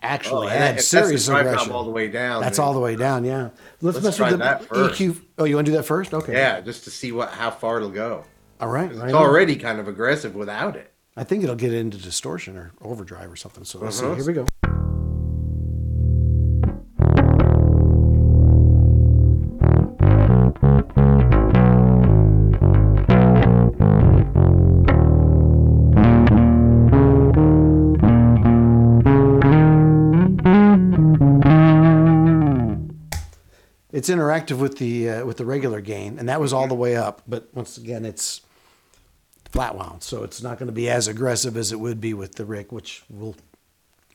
actually 0.06 0.46
Oh, 0.48 0.50
and 0.50 0.62
add 0.64 0.78
if 0.78 0.90
that's 0.90 1.28
aggression. 1.28 1.72
all 1.72 1.84
the 1.84 1.90
way 1.90 2.08
down. 2.08 2.42
That's 2.42 2.56
then- 2.58 2.66
all 2.66 2.72
the 2.74 2.80
way 2.80 2.96
down. 2.96 3.24
Yeah. 3.24 3.50
Let's, 3.80 3.96
Let's 3.96 4.04
mess 4.04 4.16
try 4.16 4.30
with 4.30 4.38
the 4.38 4.44
that 4.44 4.64
first. 4.64 5.00
EQ. 5.00 5.20
Oh, 5.38 5.44
you 5.44 5.54
want 5.56 5.66
to 5.66 5.72
do 5.72 5.76
that 5.76 5.84
first? 5.84 6.14
Okay. 6.14 6.32
Yeah, 6.32 6.60
just 6.60 6.84
to 6.84 6.90
see 6.90 7.12
what 7.12 7.30
how 7.30 7.50
far 7.50 7.76
it'll 7.78 7.90
go. 7.90 8.24
All 8.60 8.68
right. 8.68 8.90
It's 8.90 8.98
right 8.98 9.12
on. 9.12 9.14
already 9.22 9.56
kind 9.56 9.78
of 9.78 9.88
aggressive 9.88 10.34
without 10.34 10.76
it. 10.76 10.92
I 11.16 11.24
think 11.24 11.42
it'll 11.44 11.56
get 11.56 11.72
into 11.74 11.98
distortion 11.98 12.56
or 12.56 12.72
overdrive 12.82 13.30
or 13.30 13.36
something. 13.36 13.64
So 13.64 13.78
let's 13.78 14.00
Uh-huh. 14.02 14.12
see. 14.12 14.16
Here 14.22 14.26
we 14.26 14.32
go. 14.32 14.46
It's 34.06 34.14
interactive 34.14 34.58
with 34.58 34.78
the 34.78 35.10
uh, 35.10 35.26
with 35.26 35.36
the 35.36 35.44
regular 35.44 35.80
gain, 35.80 36.20
and 36.20 36.28
that 36.28 36.40
was 36.40 36.52
all 36.52 36.68
the 36.68 36.76
way 36.76 36.94
up. 36.94 37.22
But 37.26 37.48
once 37.54 37.76
again, 37.76 38.04
it's 38.04 38.40
flat 39.50 39.76
wound, 39.76 40.04
so 40.04 40.22
it's 40.22 40.40
not 40.40 40.60
going 40.60 40.68
to 40.68 40.72
be 40.72 40.88
as 40.88 41.08
aggressive 41.08 41.56
as 41.56 41.72
it 41.72 41.80
would 41.80 42.00
be 42.00 42.14
with 42.14 42.36
the 42.36 42.44
Rick, 42.44 42.70
which 42.70 43.02
we'll 43.10 43.34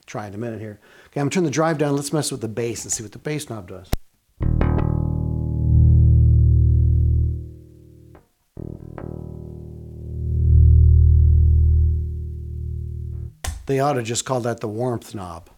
try 0.05 0.27
in 0.27 0.33
a 0.33 0.37
minute 0.37 0.61
here. 0.61 0.79
Okay, 1.07 1.19
I'm 1.19 1.25
gonna 1.25 1.31
turn 1.31 1.43
the 1.43 1.51
drive 1.51 1.77
down. 1.77 1.97
Let's 1.97 2.13
mess 2.13 2.31
with 2.31 2.39
the 2.39 2.47
bass 2.47 2.85
and 2.85 2.93
see 2.93 3.03
what 3.03 3.11
the 3.11 3.19
bass 3.19 3.49
knob 3.49 3.67
does. 3.67 3.89
They 13.65 13.81
ought 13.81 13.93
to 13.93 14.03
just 14.03 14.23
call 14.23 14.39
that 14.39 14.61
the 14.61 14.69
warmth 14.69 15.13
knob. 15.13 15.49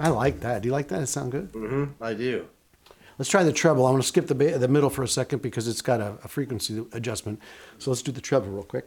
I 0.00 0.08
like 0.08 0.40
that. 0.40 0.62
Do 0.62 0.68
you 0.68 0.72
like 0.72 0.88
that? 0.88 1.02
It 1.02 1.06
sound 1.06 1.32
good? 1.32 1.50
hmm 1.52 1.84
I 2.00 2.14
do. 2.14 2.46
Let's 3.18 3.28
try 3.28 3.44
the 3.44 3.52
treble. 3.52 3.86
I'm 3.86 3.92
going 3.92 4.00
to 4.02 4.08
skip 4.08 4.28
the 4.28 4.34
ba- 4.34 4.58
the 4.58 4.66
middle 4.68 4.88
for 4.88 5.02
a 5.02 5.08
second 5.08 5.42
because 5.42 5.68
it's 5.68 5.82
got 5.82 6.00
a, 6.00 6.16
a 6.24 6.28
frequency 6.28 6.82
adjustment. 6.92 7.38
So 7.78 7.90
let's 7.90 8.00
do 8.02 8.12
the 8.12 8.20
treble 8.20 8.48
real 8.48 8.62
quick. 8.64 8.86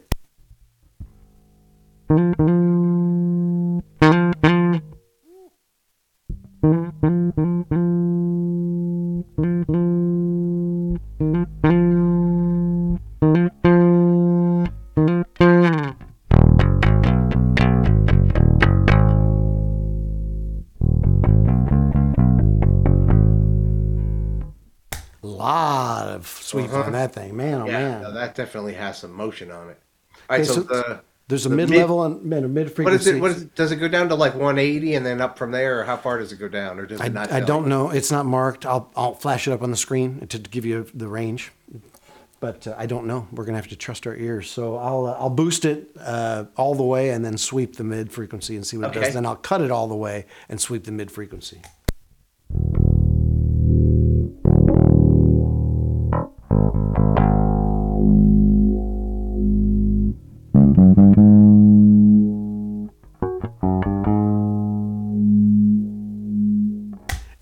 Definitely 28.44 28.74
has 28.74 28.98
some 28.98 29.12
motion 29.12 29.50
on 29.50 29.70
it. 29.70 29.78
All 30.28 30.36
right, 30.36 30.40
Okay, 30.40 30.44
so, 30.44 30.54
so 30.54 30.62
the 30.62 31.00
There's 31.28 31.46
a 31.46 31.48
the 31.48 31.56
mid 31.56 31.70
level 31.70 32.04
and 32.04 32.20
a 32.32 32.48
mid 32.48 32.66
What 32.66 32.76
frequency. 32.76 33.10
is 33.10 33.16
it? 33.16 33.20
What 33.20 33.30
is? 33.30 33.44
Does 33.46 33.72
it 33.72 33.76
go 33.76 33.88
down 33.88 34.08
to 34.10 34.14
like 34.14 34.34
180 34.34 34.94
and 34.94 35.06
then 35.06 35.20
up 35.20 35.38
from 35.38 35.50
there, 35.50 35.80
or 35.80 35.84
how 35.84 35.96
far 35.96 36.18
does 36.18 36.32
it 36.32 36.38
go 36.38 36.48
down, 36.48 36.78
or 36.78 36.86
does 36.86 37.00
it 37.00 37.04
I, 37.04 37.08
not? 37.08 37.32
I 37.32 37.40
don't 37.40 37.64
you? 37.64 37.68
know. 37.70 37.90
It's 37.90 38.10
not 38.10 38.26
marked. 38.26 38.66
I'll 38.66 38.90
I'll 38.96 39.14
flash 39.14 39.48
it 39.48 39.52
up 39.52 39.62
on 39.62 39.70
the 39.70 39.76
screen 39.76 40.26
to 40.26 40.38
give 40.38 40.64
you 40.64 40.86
the 40.94 41.08
range, 41.08 41.50
but 42.40 42.66
uh, 42.66 42.74
I 42.76 42.86
don't 42.86 43.06
know. 43.06 43.26
We're 43.32 43.44
gonna 43.44 43.56
have 43.58 43.68
to 43.68 43.76
trust 43.76 44.06
our 44.06 44.14
ears. 44.14 44.50
So 44.50 44.76
I'll 44.76 45.06
uh, 45.06 45.16
I'll 45.18 45.30
boost 45.30 45.64
it 45.64 45.88
uh, 46.00 46.44
all 46.56 46.74
the 46.74 46.84
way 46.84 47.10
and 47.10 47.24
then 47.24 47.38
sweep 47.38 47.76
the 47.76 47.84
mid 47.84 48.12
frequency 48.12 48.54
and 48.56 48.66
see 48.66 48.76
what 48.76 48.94
it 48.94 49.00
does. 49.00 49.14
Then 49.14 49.24
I'll 49.26 49.36
cut 49.36 49.60
it 49.62 49.70
all 49.70 49.88
the 49.88 49.96
way 49.96 50.26
and 50.48 50.60
sweep 50.60 50.84
the 50.84 50.92
mid 50.92 51.10
frequency. 51.10 51.62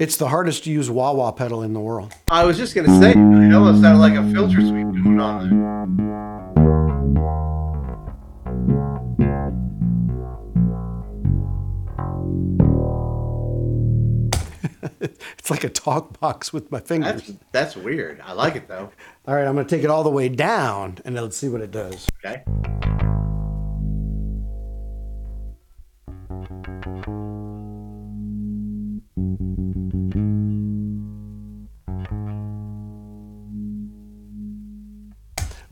It's 0.03 0.17
the 0.17 0.27
hardest 0.27 0.65
to 0.65 0.73
use 0.73 0.91
wah 0.91 1.13
wah 1.13 1.31
pedal 1.31 1.63
in 1.63 1.75
the 1.75 1.79
world. 1.79 2.13
I 2.29 2.43
was 2.43 2.57
just 2.59 2.75
gonna 2.75 2.89
say, 2.99 3.13
it 3.13 3.55
almost 3.55 3.83
sounded 3.83 4.01
like 4.01 4.15
a 4.15 4.33
filter 4.33 4.61
sweep 4.61 4.89
going 5.05 5.21
on 5.21 5.49
there. 5.49 5.63
It's 15.39 15.51
like 15.51 15.63
a 15.63 15.69
talk 15.69 16.19
box 16.19 16.53
with 16.53 16.73
my 16.73 16.81
fingers. 16.81 17.23
That's 17.23 17.39
that's 17.53 17.77
weird. 17.77 18.21
I 18.25 18.33
like 18.33 18.57
it 18.57 18.67
though. 18.67 18.91
All 19.29 19.37
right, 19.37 19.47
I'm 19.47 19.55
to 19.57 19.65
take 19.65 19.85
it 19.85 19.91
all 19.91 20.03
the 20.03 20.11
way 20.11 20.29
down 20.29 20.99
and 21.05 21.15
let's 21.15 21.37
see 21.37 21.49
what 21.49 21.61
it 21.61 21.71
does. 21.71 22.09
Okay. 22.25 22.43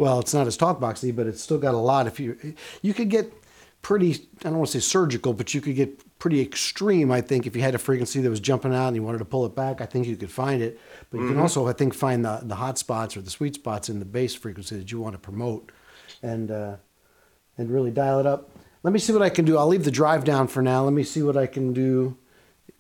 Well, 0.01 0.19
it's 0.19 0.33
not 0.33 0.47
as 0.47 0.57
talk 0.57 0.81
boxy, 0.81 1.15
but 1.15 1.27
it's 1.27 1.43
still 1.43 1.59
got 1.59 1.75
a 1.75 1.77
lot. 1.77 2.07
If 2.07 2.19
you 2.19 2.55
you 2.81 2.95
could 2.95 3.11
get 3.11 3.31
pretty, 3.83 4.15
I 4.41 4.45
don't 4.45 4.57
want 4.57 4.71
to 4.71 4.81
say 4.81 4.83
surgical, 4.83 5.35
but 5.35 5.53
you 5.53 5.61
could 5.61 5.77
get 5.77 6.19
pretty 6.19 6.41
extreme, 6.41 7.13
I 7.13 7.21
think, 7.21 7.47
if 7.47 7.55
you 7.55 7.61
had 7.61 7.75
a 7.75 7.79
frequency 7.79 8.23
that 8.23 8.31
was 8.31 8.41
jumping 8.41 8.75
out 8.75 8.87
and 8.87 8.97
you 8.97 9.03
wanted 9.03 9.19
to 9.19 9.27
pull 9.27 9.45
it 9.45 9.55
back, 9.55 9.83
I 9.83 9.85
think 9.85 10.07
you 10.07 10.17
could 10.17 10.31
find 10.31 10.63
it. 10.63 10.81
But 11.11 11.21
you 11.21 11.29
can 11.29 11.39
also, 11.39 11.69
I 11.69 11.75
think, 11.75 11.93
find 11.93 12.25
the, 12.25 12.41
the 12.43 12.55
hot 12.55 12.79
spots 12.79 13.15
or 13.15 13.21
the 13.21 13.29
sweet 13.29 13.57
spots 13.57 13.91
in 13.91 13.99
the 13.99 14.07
bass 14.07 14.35
frequency 14.35 14.79
that 14.79 14.91
you 14.91 15.03
want 15.03 15.17
to 15.17 15.19
promote 15.19 15.71
and, 16.23 16.51
uh, 16.51 16.77
and 17.59 17.71
really 17.71 17.91
dial 17.91 18.21
it 18.21 18.27
up. 18.27 18.51
Let 18.83 18.95
me 18.95 19.01
see 19.01 19.13
what 19.13 19.21
I 19.21 19.29
can 19.29 19.45
do. 19.45 19.59
I'll 19.59 19.67
leave 19.69 19.85
the 19.85 19.91
drive 19.91 20.25
down 20.25 20.49
for 20.49 20.63
now. 20.63 20.83
Let 20.83 20.95
me 20.95 21.03
see 21.03 21.21
what 21.21 21.37
I 21.37 21.47
can 21.47 21.75
do 21.75 22.17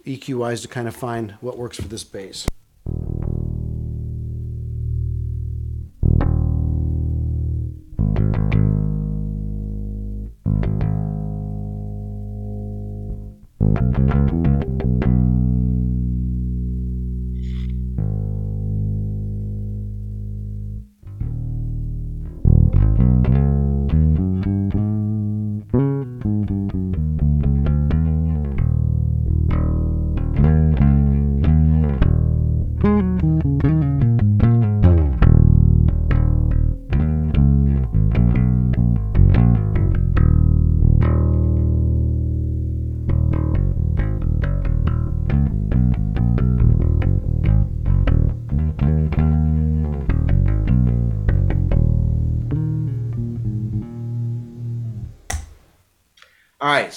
EQ 0.06 0.38
wise 0.38 0.62
to 0.62 0.68
kind 0.68 0.88
of 0.88 0.96
find 0.96 1.32
what 1.42 1.58
works 1.58 1.76
for 1.76 1.88
this 1.88 2.02
bass. 2.02 2.46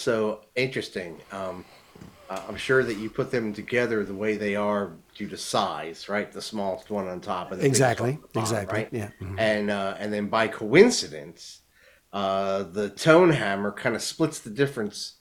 So 0.03 0.45
interesting. 0.55 1.23
Um, 1.31 1.65
I'm 2.29 2.57
sure 2.57 2.83
that 2.83 2.95
you 2.95 3.09
put 3.09 3.31
them 3.31 3.53
together 3.53 4.05
the 4.05 4.15
way 4.15 4.37
they 4.37 4.55
are 4.55 4.97
due 5.15 5.29
to 5.29 5.37
size, 5.37 6.09
right? 6.09 6.31
The 6.31 6.41
smallest 6.41 6.89
one 6.89 7.07
on 7.07 7.21
top 7.21 7.51
and 7.51 7.61
the 7.61 7.65
Exactly, 7.65 8.11
one 8.11 8.21
on 8.21 8.21
the 8.21 8.27
bottom, 8.33 8.65
exactly, 8.65 8.65
right? 8.67 8.91
yeah, 8.91 9.11
mhm. 9.21 9.37
And 9.37 9.69
uh, 9.71 9.95
and 9.99 10.13
then 10.13 10.29
by 10.29 10.47
coincidence, 10.49 11.61
uh, 12.13 12.63
the 12.63 12.89
tone 12.91 13.31
hammer 13.31 13.71
kind 13.71 13.95
of 13.95 14.01
splits 14.01 14.39
the 14.39 14.51
difference 14.51 15.15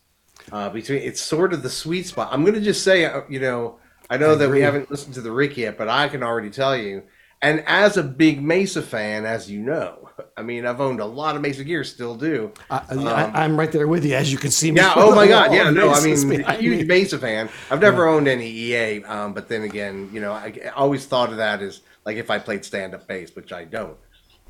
uh, 0.52 0.70
between. 0.70 1.02
It's 1.02 1.20
sort 1.20 1.52
of 1.52 1.62
the 1.62 1.70
sweet 1.70 2.06
spot. 2.06 2.30
I'm 2.32 2.42
going 2.42 2.54
to 2.54 2.60
just 2.60 2.84
say, 2.84 3.04
uh, 3.06 3.22
you 3.28 3.40
know, 3.40 3.80
I 4.10 4.16
know 4.18 4.34
I 4.34 4.36
that 4.36 4.50
we 4.50 4.60
haven't 4.62 4.90
listened 4.90 5.14
to 5.14 5.22
the 5.22 5.32
Rick 5.32 5.56
yet, 5.56 5.78
but 5.78 5.88
I 5.88 6.08
can 6.08 6.22
already 6.22 6.50
tell 6.50 6.76
you. 6.76 7.04
And 7.42 7.64
as 7.66 7.96
a 7.96 8.04
big 8.04 8.40
Mesa 8.40 8.80
fan, 8.80 9.26
as 9.26 9.50
you 9.50 9.60
know, 9.60 10.08
I 10.36 10.42
mean, 10.42 10.64
I've 10.64 10.80
owned 10.80 11.00
a 11.00 11.04
lot 11.04 11.34
of 11.34 11.42
Mesa 11.42 11.64
gear, 11.64 11.82
still 11.82 12.14
do. 12.14 12.52
I, 12.70 12.82
I, 12.90 13.42
I'm 13.42 13.58
right 13.58 13.70
there 13.70 13.88
with 13.88 14.04
you, 14.04 14.14
as 14.14 14.30
you 14.30 14.38
can 14.38 14.52
see 14.52 14.70
me. 14.70 14.80
Yeah. 14.80 14.94
Oh 14.96 15.14
my 15.14 15.26
God. 15.26 15.52
Yeah. 15.52 15.70
No. 15.70 15.90
I 15.90 16.00
mean, 16.04 16.28
behind 16.28 16.60
huge. 16.60 16.86
Mesa 16.86 17.18
fan. 17.18 17.48
I've 17.68 17.80
never 17.80 18.06
owned 18.06 18.28
any 18.28 18.48
EA, 18.48 19.02
um, 19.04 19.32
but 19.34 19.48
then 19.48 19.62
again, 19.62 20.08
you 20.12 20.20
know, 20.20 20.32
I, 20.32 20.70
always 20.76 21.04
thought 21.04 21.30
of 21.30 21.38
that 21.38 21.60
as 21.62 21.80
like 22.04 22.16
if 22.16 22.30
I 22.30 22.38
played 22.38 22.64
stand 22.64 22.94
up 22.94 23.08
bass, 23.08 23.34
which 23.34 23.52
I 23.52 23.64
don't. 23.64 23.96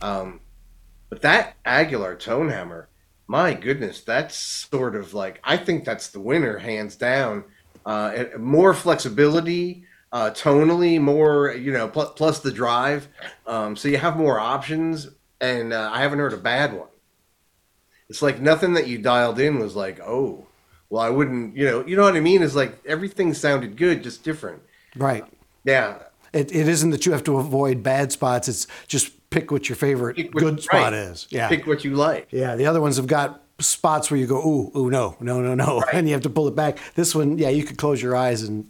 Um, 0.03 0.41
but 1.09 1.23
that 1.23 1.57
Aguilar 1.65 2.17
tone 2.17 2.51
hammer, 2.51 2.89
my 3.27 3.55
goodness, 3.55 4.03
that's 4.03 4.37
sort 4.37 4.97
of 4.97 5.15
like 5.15 5.41
I 5.43 5.57
think 5.57 5.87
that's 5.87 6.09
the 6.09 6.21
winner, 6.21 6.59
hands 6.59 6.97
down. 6.97 7.45
Uh, 7.87 8.25
more 8.39 8.75
flexibility, 8.75 9.85
uh, 10.13 10.31
tonally, 10.31 11.01
more 11.01 11.53
you 11.53 11.73
know, 11.73 11.89
pl- 11.89 12.13
plus 12.17 12.41
the 12.41 12.53
drive, 12.53 13.09
um, 13.47 13.75
so 13.77 13.89
you 13.89 13.97
have 13.99 14.17
more 14.17 14.39
options. 14.39 15.09
And 15.41 15.73
uh, 15.73 15.91
I 15.93 16.01
haven't 16.03 16.21
heard 16.21 16.33
a 16.35 16.37
bad 16.37 16.73
one. 16.73 16.87
It's 18.09 18.23
like 18.23 18.41
nothing 18.41 18.75
that 18.75 18.87
you 18.87 18.99
dialed 18.99 19.41
in 19.41 19.59
was 19.59 19.75
like, 19.75 19.99
oh, 20.01 20.47
well, 20.91 21.03
I 21.03 21.09
wouldn't, 21.09 21.57
you 21.57 21.65
know, 21.65 21.85
you 21.87 21.97
know 21.97 22.03
what 22.03 22.15
I 22.15 22.21
mean? 22.21 22.43
Is 22.43 22.55
like 22.55 22.79
everything 22.87 23.33
sounded 23.35 23.77
good, 23.77 24.03
just 24.03 24.23
different. 24.23 24.63
Right. 24.95 25.25
Yeah, 25.65 25.99
It, 26.33 26.55
it 26.55 26.69
isn't 26.69 26.91
that 26.91 27.07
you 27.07 27.13
have 27.13 27.25
to 27.25 27.39
avoid 27.39 27.83
bad 27.83 28.13
spots. 28.13 28.49
It's 28.49 28.67
just 28.87 29.13
pick 29.31 29.51
what 29.51 29.69
your 29.69 29.77
favorite 29.77 30.17
what- 30.17 30.33
good 30.35 30.63
spot 30.63 30.93
right. 30.93 30.93
is. 30.93 31.27
Yeah. 31.31 31.49
pick 31.49 31.67
what 31.67 31.85
you 31.85 31.95
like. 31.95 32.29
Yeah. 32.31 32.55
The 32.57 32.67
other 32.67 32.81
ones 32.81 32.97
have 32.99 33.07
got 33.07 33.43
spots 33.59 34.11
where 34.11 34.21
you 34.21 34.27
go, 34.27 34.39
ooh, 34.47 34.71
ooh, 34.79 34.91
no, 34.91 35.17
no, 35.21 35.41
no, 35.41 35.55
no. 35.55 35.83
And 35.93 36.07
you 36.07 36.13
have 36.15 36.23
to 36.25 36.31
pull 36.31 36.47
it 36.49 36.55
back. 36.55 36.79
This 36.95 37.15
one, 37.15 37.39
yeah, 37.39 37.49
you 37.49 37.65
could 37.65 37.79
close 37.79 38.03
your 38.03 38.15
eyes 38.15 38.43
and 38.43 38.69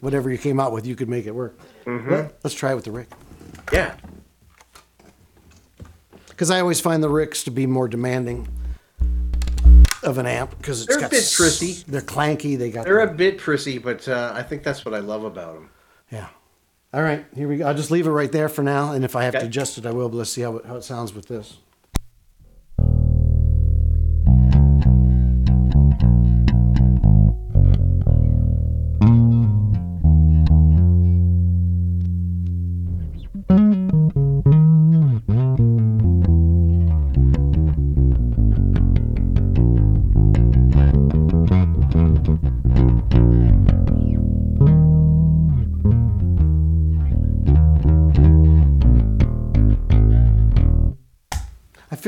whatever 0.00 0.30
you 0.30 0.38
came 0.38 0.58
out 0.60 0.72
with, 0.72 0.86
you 0.86 0.94
could 0.96 1.08
make 1.08 1.26
it 1.26 1.34
work. 1.34 1.58
Mm-hmm. 1.84 2.10
Let, 2.10 2.34
us 2.44 2.54
try 2.54 2.72
it 2.72 2.74
with 2.74 2.84
the 2.84 2.92
Rick. 2.92 3.08
Yeah, 3.72 3.94
Because 6.28 6.50
I 6.50 6.60
always 6.60 6.80
find 6.80 7.02
the 7.02 7.08
Ricks 7.08 7.44
to 7.44 7.50
be 7.50 7.66
more 7.66 7.88
demanding 7.88 8.48
of 10.04 10.16
an 10.18 10.26
amp 10.26 10.56
because 10.58 10.82
it's 10.82 10.96
They're 10.96 11.06
a 11.06 11.10
bit 11.10 11.18
s- 11.18 11.36
prissy. 11.36 11.84
They're 11.88 12.00
clanky. 12.00 12.56
They 12.56 12.70
got 12.70 12.84
they're 12.84 13.04
the- 13.04 13.12
a 13.12 13.16
bit 13.16 13.38
prissy, 13.38 13.78
but 13.78 14.06
uh, 14.08 14.32
I 14.34 14.42
think 14.42 14.62
that's 14.62 14.84
what 14.84 14.94
I 14.94 15.00
love 15.00 15.24
about 15.24 15.54
them. 15.54 15.70
Yeah. 16.10 16.28
All 16.94 17.02
right, 17.02 17.26
here 17.34 17.48
we 17.48 17.58
go. 17.58 17.66
I'll 17.66 17.74
just 17.74 17.90
leave 17.90 18.06
it 18.06 18.10
right 18.10 18.32
there 18.32 18.48
for 18.48 18.62
now, 18.62 18.92
and 18.92 19.04
if 19.04 19.14
I 19.14 19.24
have 19.24 19.34
to 19.34 19.44
adjust 19.44 19.76
it, 19.76 19.84
I 19.84 19.90
will. 19.90 20.08
But 20.08 20.16
let's 20.18 20.30
see 20.30 20.40
how 20.40 20.56
it, 20.56 20.64
how 20.64 20.76
it 20.76 20.84
sounds 20.84 21.12
with 21.12 21.26
this. 21.26 21.58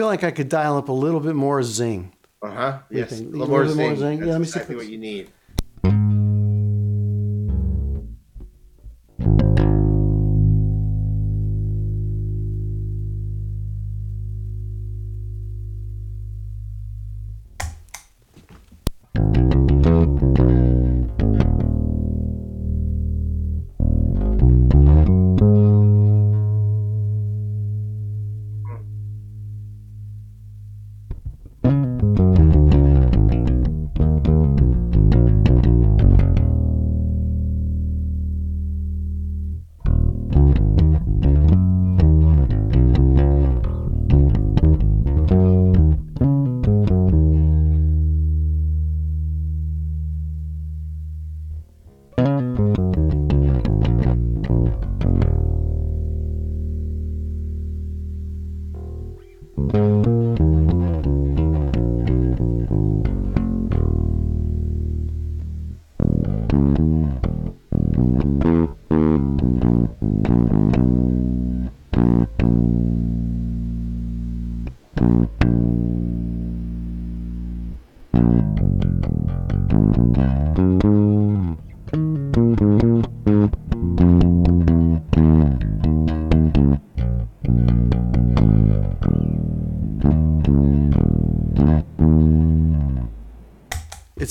Feel 0.00 0.06
like 0.06 0.24
I 0.24 0.30
could 0.30 0.48
dial 0.48 0.78
up 0.78 0.88
a 0.88 0.92
little 0.92 1.20
bit 1.20 1.34
more 1.34 1.62
zing. 1.62 2.12
Uh 2.40 2.50
huh. 2.50 2.78
Yes, 2.90 3.20
a 3.20 3.22
little 3.22 3.48
more 3.48 3.64
bit 3.66 3.76
more 3.76 3.94
zing. 3.94 3.96
zing? 3.96 4.18
Yeah, 4.20 4.32
let 4.32 4.40
me 4.40 4.46
see 4.46 4.52
exactly 4.52 4.76
what 4.76 4.88
you 4.88 4.96
need. 4.96 5.28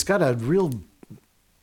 Got 0.09 0.23
a 0.23 0.33
real 0.33 0.71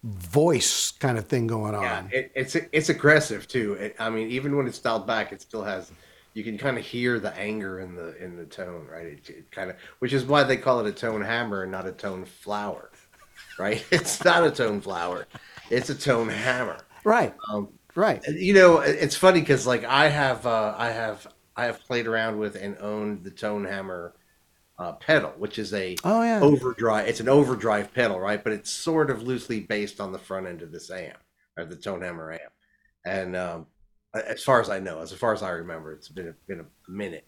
voice 0.04 0.92
kind 0.92 1.18
of 1.18 1.26
thing 1.26 1.48
going 1.48 1.74
on. 1.74 1.82
Yeah, 1.82 2.02
it, 2.12 2.32
it's 2.36 2.54
it's 2.54 2.88
aggressive 2.88 3.48
too. 3.48 3.72
It, 3.74 3.96
I 3.98 4.08
mean, 4.08 4.30
even 4.30 4.56
when 4.56 4.68
it's 4.68 4.78
dialed 4.78 5.06
back, 5.06 5.32
it 5.32 5.42
still 5.42 5.64
has. 5.64 5.90
You 6.32 6.44
can 6.44 6.58
kind 6.58 6.78
of 6.78 6.84
hear 6.84 7.18
the 7.18 7.34
anger 7.36 7.80
in 7.80 7.96
the 7.96 8.16
in 8.22 8.36
the 8.36 8.44
tone, 8.44 8.86
right? 8.90 9.06
It, 9.06 9.30
it 9.30 9.50
kind 9.50 9.70
of, 9.70 9.76
which 9.98 10.12
is 10.12 10.24
why 10.24 10.44
they 10.44 10.56
call 10.56 10.80
it 10.80 10.86
a 10.86 10.92
tone 10.92 11.22
hammer 11.22 11.64
and 11.64 11.72
not 11.72 11.86
a 11.86 11.92
tone 11.92 12.24
flower, 12.24 12.90
right? 13.58 13.84
It's 13.90 14.24
not 14.24 14.46
a 14.46 14.50
tone 14.50 14.80
flower, 14.80 15.26
it's 15.70 15.90
a 15.90 15.94
tone 15.94 16.28
hammer. 16.28 16.78
right. 17.04 17.34
Um, 17.50 17.68
right. 17.96 18.22
you 18.28 18.54
know, 18.54 18.78
it's 18.78 19.16
funny 19.16 19.40
because 19.40 19.66
like 19.66 19.84
I 19.84 20.08
have 20.08 20.46
uh, 20.46 20.74
I 20.76 20.90
have 20.90 21.26
I 21.56 21.64
have 21.64 21.80
played 21.84 22.06
around 22.06 22.38
with 22.38 22.54
and 22.54 22.76
owned 22.78 23.24
the 23.24 23.30
tone 23.30 23.64
hammer 23.64 24.14
uh, 24.78 24.92
pedal, 24.92 25.32
which 25.38 25.58
is 25.58 25.72
a 25.72 25.96
Oh, 26.04 26.22
yeah. 26.22 26.40
overdrive. 26.40 27.08
It's 27.08 27.20
an 27.20 27.28
overdrive 27.28 27.92
pedal, 27.94 28.20
right? 28.20 28.42
But 28.42 28.52
it's 28.52 28.70
sort 28.70 29.10
of 29.10 29.22
loosely 29.22 29.60
based 29.60 30.00
on 30.00 30.12
the 30.12 30.18
front 30.18 30.46
end 30.46 30.62
of 30.62 30.72
this 30.72 30.90
amp 30.90 31.18
or 31.56 31.64
the 31.64 31.76
tone 31.76 32.02
hammer 32.02 32.32
amp. 32.32 32.52
And 33.04 33.36
um, 33.36 33.66
as 34.14 34.42
far 34.42 34.60
as 34.60 34.68
I 34.68 34.78
know, 34.80 35.00
as 35.00 35.12
far 35.12 35.32
as 35.32 35.42
I 35.42 35.50
remember, 35.50 35.92
it's 35.92 36.08
been 36.08 36.28
a, 36.28 36.34
been 36.46 36.60
a 36.60 36.90
minute, 36.90 37.26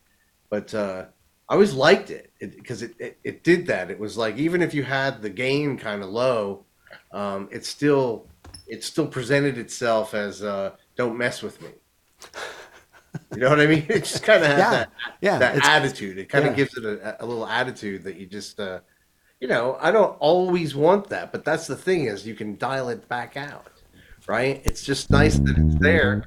but 0.50 0.74
uh, 0.74 1.06
I 1.48 1.54
always 1.54 1.72
liked 1.72 2.10
it 2.10 2.32
because 2.40 2.82
it, 2.82 2.94
it, 2.98 3.18
it 3.24 3.44
did 3.44 3.66
that. 3.68 3.90
It 3.90 3.98
was 3.98 4.18
like 4.18 4.36
even 4.36 4.60
if 4.60 4.74
you 4.74 4.82
had 4.82 5.22
the 5.22 5.30
gain 5.30 5.78
kind 5.78 6.02
of 6.02 6.10
low, 6.10 6.64
um, 7.12 7.48
it 7.50 7.64
still 7.64 8.26
it 8.66 8.84
still 8.84 9.06
presented 9.06 9.56
itself 9.56 10.12
as 10.14 10.42
uh, 10.42 10.72
"Don't 10.96 11.16
mess 11.16 11.42
with 11.42 11.60
me." 11.62 11.68
You 13.32 13.38
know 13.40 13.50
what 13.50 13.60
I 13.60 13.66
mean? 13.66 13.86
It 13.88 14.04
just 14.04 14.22
kind 14.22 14.42
of 14.42 14.48
has 14.48 14.58
Yeah, 14.58 14.70
that 14.70 14.90
yeah, 15.20 15.38
that 15.38 15.56
it's- 15.56 15.68
attitude. 15.68 16.18
It 16.18 16.28
kind 16.28 16.44
of 16.46 16.52
yeah. 16.52 16.56
gives 16.56 16.76
it 16.76 16.84
a, 16.84 17.22
a 17.22 17.26
little 17.26 17.46
attitude 17.46 18.02
that 18.04 18.16
you 18.16 18.26
just 18.26 18.58
uh, 18.60 18.80
you 19.40 19.48
know. 19.48 19.76
I 19.80 19.90
don't 19.90 20.16
always 20.20 20.74
want 20.74 21.08
that, 21.08 21.32
but 21.32 21.44
that's 21.44 21.66
the 21.66 21.76
thing 21.76 22.04
is 22.04 22.26
you 22.26 22.34
can 22.34 22.56
dial 22.56 22.88
it 22.88 23.08
back 23.08 23.36
out, 23.36 23.82
right? 24.26 24.60
It's 24.64 24.82
just 24.84 25.10
nice 25.10 25.36
that 25.38 25.56
it's 25.58 25.76
there. 25.80 26.22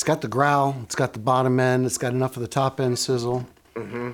It's 0.00 0.06
got 0.06 0.22
the 0.22 0.28
growl. 0.28 0.76
It's 0.84 0.94
got 0.94 1.12
the 1.12 1.18
bottom 1.18 1.60
end. 1.60 1.84
It's 1.84 1.98
got 1.98 2.14
enough 2.14 2.34
of 2.34 2.40
the 2.40 2.48
top 2.48 2.80
end 2.80 2.98
sizzle. 2.98 3.46
Mm-hmm. 3.74 4.12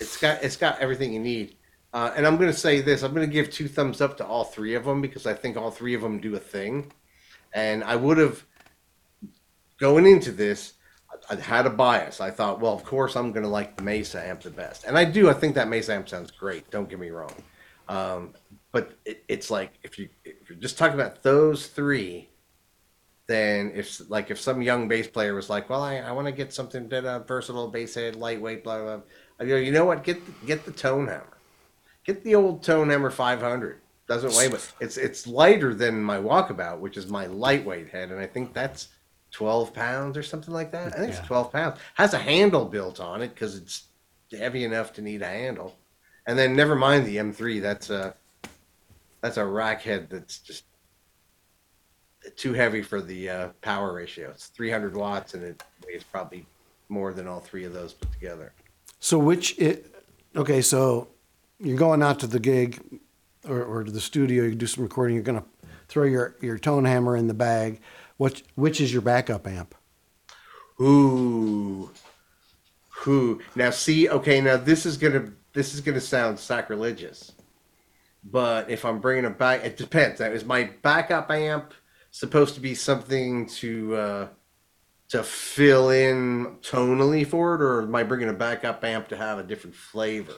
It's 0.00 0.16
got 0.16 0.42
it's 0.42 0.56
got 0.56 0.80
everything 0.80 1.12
you 1.12 1.20
need. 1.20 1.54
Uh, 1.92 2.10
and 2.16 2.26
I'm 2.26 2.38
going 2.38 2.50
to 2.50 2.58
say 2.58 2.80
this: 2.80 3.04
I'm 3.04 3.14
going 3.14 3.24
to 3.24 3.32
give 3.32 3.48
two 3.48 3.68
thumbs 3.68 4.00
up 4.00 4.16
to 4.16 4.26
all 4.26 4.42
three 4.42 4.74
of 4.74 4.84
them 4.84 5.00
because 5.00 5.26
I 5.28 5.34
think 5.34 5.56
all 5.56 5.70
three 5.70 5.94
of 5.94 6.00
them 6.00 6.18
do 6.18 6.34
a 6.34 6.40
thing. 6.40 6.90
And 7.52 7.84
I 7.84 7.94
would 7.94 8.18
have 8.18 8.44
going 9.78 10.06
into 10.06 10.32
this, 10.32 10.72
I, 11.30 11.36
had 11.36 11.66
a 11.66 11.70
bias. 11.70 12.20
I 12.20 12.32
thought, 12.32 12.58
well, 12.58 12.74
of 12.74 12.82
course, 12.82 13.14
I'm 13.14 13.30
going 13.30 13.44
to 13.44 13.48
like 13.48 13.76
the 13.76 13.84
Mesa 13.84 14.20
amp 14.20 14.40
the 14.40 14.50
best, 14.50 14.86
and 14.86 14.98
I 14.98 15.04
do. 15.04 15.30
I 15.30 15.34
think 15.34 15.54
that 15.54 15.68
Mesa 15.68 15.94
amp 15.94 16.08
sounds 16.08 16.32
great. 16.32 16.68
Don't 16.72 16.88
get 16.88 16.98
me 16.98 17.10
wrong, 17.10 17.34
um, 17.88 18.34
but 18.72 18.98
it, 19.04 19.22
it's 19.28 19.52
like 19.52 19.74
if 19.84 20.00
you 20.00 20.08
if 20.24 20.50
you're 20.50 20.58
just 20.58 20.78
talking 20.78 20.98
about 20.98 21.22
those 21.22 21.68
three, 21.68 22.28
then 23.28 23.72
if 23.74 24.10
like 24.10 24.30
if 24.30 24.40
some 24.40 24.62
young 24.62 24.88
bass 24.88 25.06
player 25.06 25.34
was 25.34 25.48
like, 25.50 25.68
well, 25.70 25.82
I, 25.82 25.98
I 25.98 26.12
want 26.12 26.26
to 26.26 26.32
get 26.32 26.52
something 26.52 26.88
that 26.88 27.04
uh, 27.04 27.20
versatile, 27.20 27.68
bass 27.68 27.94
head, 27.94 28.16
lightweight, 28.16 28.64
blah 28.64 28.78
blah. 28.82 28.96
blah. 28.96 29.04
I 29.38 29.44
go, 29.44 29.56
you 29.56 29.70
know 29.70 29.84
what? 29.84 30.02
Get 30.02 30.24
the, 30.26 30.46
get 30.46 30.64
the 30.64 30.72
tone 30.72 31.06
hammer, 31.06 31.36
get 32.04 32.24
the 32.24 32.34
old 32.34 32.62
tone 32.62 32.90
hammer 32.90 33.10
500. 33.10 33.80
Doesn't 34.08 34.34
weigh 34.34 34.48
much. 34.48 34.62
It's 34.80 34.96
it's 34.96 35.26
lighter 35.26 35.74
than 35.74 36.02
my 36.02 36.16
walkabout, 36.16 36.78
which 36.80 36.96
is 36.96 37.08
my 37.08 37.26
lightweight 37.26 37.90
head, 37.90 38.10
and 38.10 38.18
I 38.18 38.26
think 38.26 38.54
that's 38.54 38.88
12 39.32 39.74
pounds 39.74 40.16
or 40.16 40.22
something 40.22 40.54
like 40.54 40.72
that. 40.72 40.94
I 40.94 40.96
think 40.96 41.12
Yeah. 41.12 41.18
it's 41.18 41.26
12 41.26 41.52
pounds. 41.52 41.78
Has 41.94 42.14
a 42.14 42.18
handle 42.18 42.64
built 42.64 42.98
on 42.98 43.20
it 43.20 43.34
because 43.34 43.56
it's 43.56 43.84
heavy 44.32 44.64
enough 44.64 44.94
to 44.94 45.02
need 45.02 45.20
a 45.20 45.26
handle. 45.26 45.76
And 46.26 46.38
then 46.38 46.56
never 46.56 46.74
mind 46.74 47.06
the 47.06 47.16
M3. 47.18 47.60
That's 47.60 47.90
a 47.90 48.14
that's 49.20 49.36
a 49.36 49.44
rack 49.44 49.82
head 49.82 50.08
that's 50.08 50.38
just 50.38 50.64
too 52.36 52.52
heavy 52.52 52.82
for 52.82 53.00
the 53.00 53.30
uh, 53.30 53.48
power 53.60 53.92
ratio. 53.92 54.30
It's 54.30 54.46
300 54.46 54.96
watts, 54.96 55.34
and 55.34 55.42
it 55.42 55.62
weighs 55.86 56.04
probably 56.04 56.46
more 56.88 57.12
than 57.12 57.26
all 57.26 57.40
three 57.40 57.64
of 57.64 57.72
those 57.72 57.92
put 57.92 58.12
together. 58.12 58.52
So 59.00 59.18
which 59.18 59.58
it? 59.58 59.94
Okay, 60.36 60.62
so 60.62 61.08
you're 61.58 61.78
going 61.78 62.02
out 62.02 62.20
to 62.20 62.26
the 62.26 62.40
gig 62.40 63.00
or, 63.46 63.62
or 63.62 63.84
to 63.84 63.90
the 63.90 64.00
studio. 64.00 64.44
You 64.44 64.54
do 64.54 64.66
some 64.66 64.82
recording. 64.84 65.14
You're 65.14 65.24
gonna 65.24 65.44
throw 65.88 66.04
your 66.04 66.36
your 66.40 66.58
tone 66.58 66.84
hammer 66.84 67.16
in 67.16 67.28
the 67.28 67.34
bag. 67.34 67.80
What 68.16 68.42
which 68.54 68.80
is 68.80 68.92
your 68.92 69.02
backup 69.02 69.46
amp? 69.46 69.74
Ooh, 70.80 71.90
who 72.90 73.40
now? 73.54 73.70
See, 73.70 74.08
okay, 74.08 74.40
now 74.40 74.56
this 74.56 74.86
is 74.86 74.96
gonna 74.96 75.32
this 75.52 75.74
is 75.74 75.80
gonna 75.80 76.00
sound 76.00 76.38
sacrilegious, 76.38 77.32
but 78.24 78.70
if 78.70 78.84
I'm 78.84 79.00
bringing 79.00 79.24
a 79.24 79.30
back, 79.30 79.64
it 79.64 79.76
depends. 79.76 80.18
That 80.18 80.32
is 80.32 80.44
my 80.44 80.70
backup 80.82 81.30
amp 81.30 81.72
supposed 82.10 82.54
to 82.54 82.60
be 82.60 82.74
something 82.74 83.46
to 83.46 83.94
uh, 83.96 84.28
to 85.08 85.22
fill 85.22 85.90
in 85.90 86.56
tonally 86.62 87.26
for 87.26 87.54
it, 87.54 87.62
or 87.62 87.82
am 87.82 87.94
I 87.94 88.02
bringing 88.02 88.28
a 88.28 88.32
backup 88.34 88.84
amp 88.84 89.08
to 89.08 89.16
have 89.16 89.38
a 89.38 89.42
different 89.42 89.74
flavor? 89.76 90.34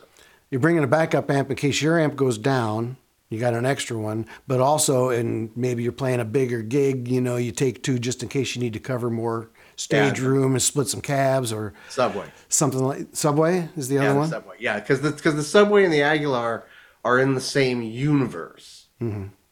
You're 0.50 0.61
bringing 0.61 0.85
a 0.85 0.88
backup 0.88 1.30
amp 1.30 1.50
in 1.50 1.56
case 1.56 1.80
your 1.83 1.98
amp 1.98 2.16
goes 2.16 2.38
down. 2.38 2.96
You 3.28 3.38
got 3.38 3.54
an 3.54 3.64
extra 3.64 3.96
one, 3.96 4.26
but 4.48 4.61
also, 4.61 5.11
and 5.11 5.50
maybe 5.56 5.85
you're 5.85 5.92
playing 5.92 6.18
a 6.18 6.24
bigger 6.24 6.62
gig. 6.62 7.06
You 7.06 7.20
know, 7.20 7.37
you 7.37 7.52
take 7.52 7.85
two 7.85 8.00
just 8.00 8.24
in 8.24 8.28
case 8.28 8.56
you 8.56 8.61
need 8.61 8.72
to 8.72 8.80
cover 8.80 9.09
more 9.09 9.50
stage 9.76 10.18
Yeah. 10.20 10.26
room 10.26 10.52
and 10.54 10.61
split 10.62 10.88
some 10.88 11.00
cabs 11.00 11.52
or 11.52 11.72
Subway. 11.88 12.26
something 12.48 12.80
like 12.83 13.06
Subway 13.12 13.68
is 13.76 13.87
the 13.88 13.94
Yeah, 13.96 14.00
other 14.02 14.12
the 14.14 14.18
one. 14.18 14.28
Subway. 14.30 14.56
Yeah, 14.59 14.80
because 14.80 14.98
because 15.00 15.37
the 15.37 15.44
Subway 15.44 15.85
and 15.85 15.92
the 15.92 16.02
Aguilar 16.02 16.64
are 17.04 17.18
in 17.20 17.35
the 17.35 17.40
same 17.40 17.83
universe. 17.83 18.87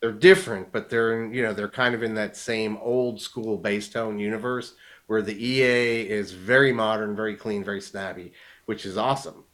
They're 0.01 0.13
different, 0.13 0.71
but 0.71 0.89
they're 0.91 1.25
you 1.27 1.43
know 1.43 1.53
they're 1.53 1.69
kind 1.69 1.95
of 1.95 2.03
in 2.03 2.15
that 2.15 2.37
same 2.37 2.77
old 2.79 3.21
school 3.21 3.57
bass 3.57 3.89
tone 3.89 4.19
universe 4.19 4.75
where 5.09 5.23
the 5.23 5.35
EA 5.35 6.09
is 6.09 6.33
very 6.33 6.73
modern, 6.73 7.17
very 7.17 7.35
clean, 7.35 7.65
very 7.65 7.81
snappy, 7.81 8.33
which 8.67 8.87
is 8.87 8.97
awesome. 8.97 9.45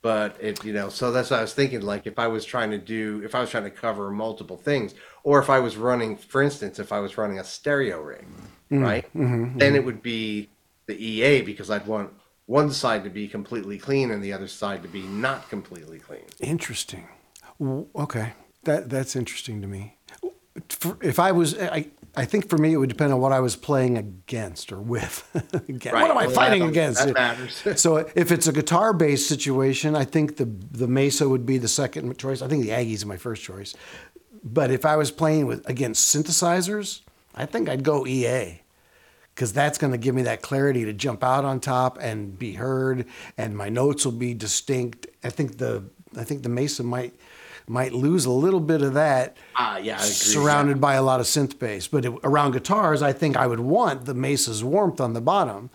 But 0.00 0.36
it 0.40 0.64
you 0.64 0.72
know 0.72 0.88
so 0.88 1.12
that's 1.12 1.30
what 1.30 1.38
I 1.38 1.42
was 1.42 1.54
thinking. 1.54 1.82
Like 1.82 2.06
if 2.06 2.18
I 2.18 2.26
was 2.26 2.44
trying 2.44 2.70
to 2.72 2.78
do 2.78 3.22
if 3.24 3.34
I 3.34 3.40
was 3.40 3.50
trying 3.50 3.64
to 3.64 3.70
cover 3.70 4.10
multiple 4.10 4.56
things, 4.56 4.94
or 5.22 5.38
if 5.38 5.50
I 5.50 5.60
was 5.60 5.76
running, 5.76 6.16
for 6.16 6.42
instance, 6.42 6.78
if 6.78 6.92
I 6.92 7.00
was 7.00 7.18
running 7.18 7.38
a 7.38 7.44
stereo 7.44 8.00
rig, 8.00 8.26
right, 8.70 9.04
mm-hmm. 9.14 9.58
then 9.58 9.76
it 9.76 9.84
would 9.84 10.02
be 10.02 10.50
the 10.86 10.96
EA 10.96 11.42
because 11.42 11.70
I'd 11.70 11.86
want 11.86 12.12
one 12.46 12.72
side 12.72 13.04
to 13.04 13.10
be 13.10 13.28
completely 13.28 13.78
clean 13.78 14.10
and 14.10 14.24
the 14.24 14.32
other 14.32 14.48
side 14.48 14.82
to 14.82 14.88
be 14.88 15.02
not 15.02 15.48
completely 15.50 15.98
clean. 15.98 16.24
Interesting. 16.40 17.06
Okay, 17.60 18.32
that 18.68 18.88
that's 18.90 19.16
interesting 19.16 19.60
to 19.62 19.66
me. 19.68 19.96
For, 20.70 20.96
if 21.02 21.18
I 21.18 21.32
was, 21.32 21.56
I, 21.58 21.86
I 22.16 22.24
think 22.24 22.48
for 22.48 22.58
me 22.58 22.72
it 22.72 22.78
would 22.78 22.88
depend 22.88 23.12
on 23.12 23.20
what 23.20 23.32
I 23.32 23.40
was 23.40 23.54
playing 23.54 23.96
against 23.96 24.72
or 24.72 24.80
with. 24.80 25.28
Again, 25.68 25.94
What 25.94 26.10
am 26.10 26.18
I 26.18 26.26
Well, 26.26 26.34
fighting 26.34 26.62
against? 26.62 27.04
that 27.04 27.14
matters. 27.14 27.62
so 27.80 27.96
if 28.14 28.32
it's 28.32 28.46
a 28.48 28.52
guitar-based 28.52 29.28
situation, 29.28 29.94
I 29.94 30.04
think 30.04 30.36
the 30.36 30.46
the 30.46 30.88
Mesa 30.88 31.28
would 31.28 31.46
be 31.46 31.58
the 31.58 31.68
second 31.68 32.18
choice. 32.18 32.42
I 32.42 32.48
think 32.48 32.64
the 32.64 32.70
Aggies 32.70 33.04
my 33.04 33.16
first 33.16 33.42
choice. 33.42 33.74
But 34.42 34.70
if 34.70 34.84
I 34.84 34.96
was 34.96 35.10
playing 35.10 35.46
with 35.46 35.68
against 35.68 36.14
synthesizers, 36.14 37.00
I 37.34 37.46
think 37.46 37.68
I'd 37.68 37.82
go 37.84 38.06
EA 38.06 38.62
because 39.34 39.52
that's 39.52 39.78
going 39.78 39.92
to 39.92 39.98
give 39.98 40.14
me 40.16 40.22
that 40.22 40.42
clarity 40.42 40.84
to 40.84 40.92
jump 40.92 41.22
out 41.22 41.44
on 41.44 41.60
top 41.60 41.98
and 42.00 42.36
be 42.36 42.54
heard, 42.54 43.06
and 43.36 43.56
my 43.56 43.68
notes 43.68 44.04
will 44.04 44.12
be 44.12 44.34
distinct. 44.34 45.06
I 45.22 45.30
think 45.30 45.58
the 45.58 45.84
I 46.16 46.24
think 46.24 46.42
the 46.42 46.48
Mesa 46.48 46.82
might 46.82 47.14
might 47.68 47.92
lose 47.92 48.24
a 48.24 48.30
little 48.30 48.60
bit 48.60 48.82
of 48.82 48.94
that. 48.94 49.36
Ah, 49.56 49.76
yeah, 49.78 49.94
I 49.94 49.96
agree. 49.98 50.08
Surrounded 50.10 50.80
by 50.80 50.94
a 50.94 51.02
lot 51.02 51.20
of 51.20 51.26
synth 51.26 51.58
bass, 51.58 51.86
but 51.88 52.04
it, 52.04 52.12
around 52.24 52.52
guitars, 52.52 53.02
I 53.02 53.12
think 53.12 53.36
I 53.36 53.46
would 53.46 53.60
want 53.60 54.04
the 54.04 54.14
Mesa's 54.14 54.62
warmth 54.64 55.00
on 55.00 55.12
the 55.12 55.20
bottom. 55.20 55.70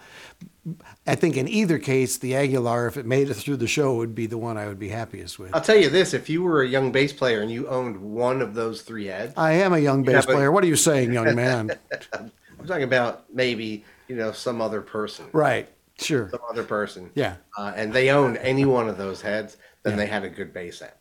I 1.05 1.15
think 1.15 1.35
in 1.35 1.47
either 1.49 1.77
case, 1.77 2.17
the 2.17 2.35
Aguilar, 2.35 2.87
if 2.87 2.95
it 2.95 3.05
made 3.05 3.29
it 3.29 3.33
through 3.33 3.57
the 3.57 3.67
show, 3.67 3.95
would 3.95 4.15
be 4.15 4.27
the 4.27 4.37
one 4.37 4.57
I 4.57 4.67
would 4.67 4.79
be 4.79 4.87
happiest 4.89 5.37
with. 5.37 5.53
I'll 5.53 5.59
tell 5.61 5.75
you 5.75 5.89
this: 5.89 6.13
if 6.13 6.29
you 6.29 6.41
were 6.41 6.61
a 6.63 6.67
young 6.67 6.91
bass 6.91 7.11
player 7.11 7.41
and 7.41 7.51
you 7.51 7.67
owned 7.67 7.97
one 7.97 8.41
of 8.41 8.53
those 8.53 8.81
three 8.81 9.07
heads, 9.07 9.33
I 9.35 9.53
am 9.53 9.73
a 9.73 9.79
young 9.79 10.03
bass 10.03 10.25
but- 10.25 10.35
player. 10.35 10.51
What 10.51 10.63
are 10.63 10.67
you 10.67 10.77
saying, 10.77 11.11
young 11.11 11.35
man? 11.35 11.71
I'm 12.19 12.31
talking 12.65 12.83
about 12.83 13.25
maybe 13.33 13.83
you 14.07 14.15
know 14.15 14.31
some 14.31 14.61
other 14.61 14.81
person, 14.81 15.25
right. 15.33 15.67
Sure. 15.99 16.29
some 16.31 16.39
other 16.49 16.63
person, 16.63 17.11
Yeah. 17.13 17.35
uh, 17.57 17.71
and 17.75 17.93
they 17.93 18.09
owned 18.09 18.37
any 18.37 18.65
one 18.65 18.89
of 18.89 18.97
those 18.97 19.21
heads, 19.21 19.57
then 19.83 19.95
they 19.95 20.07
had 20.07 20.23
a 20.23 20.29
good 20.29 20.51
bass 20.51 20.81
amp. 20.81 20.91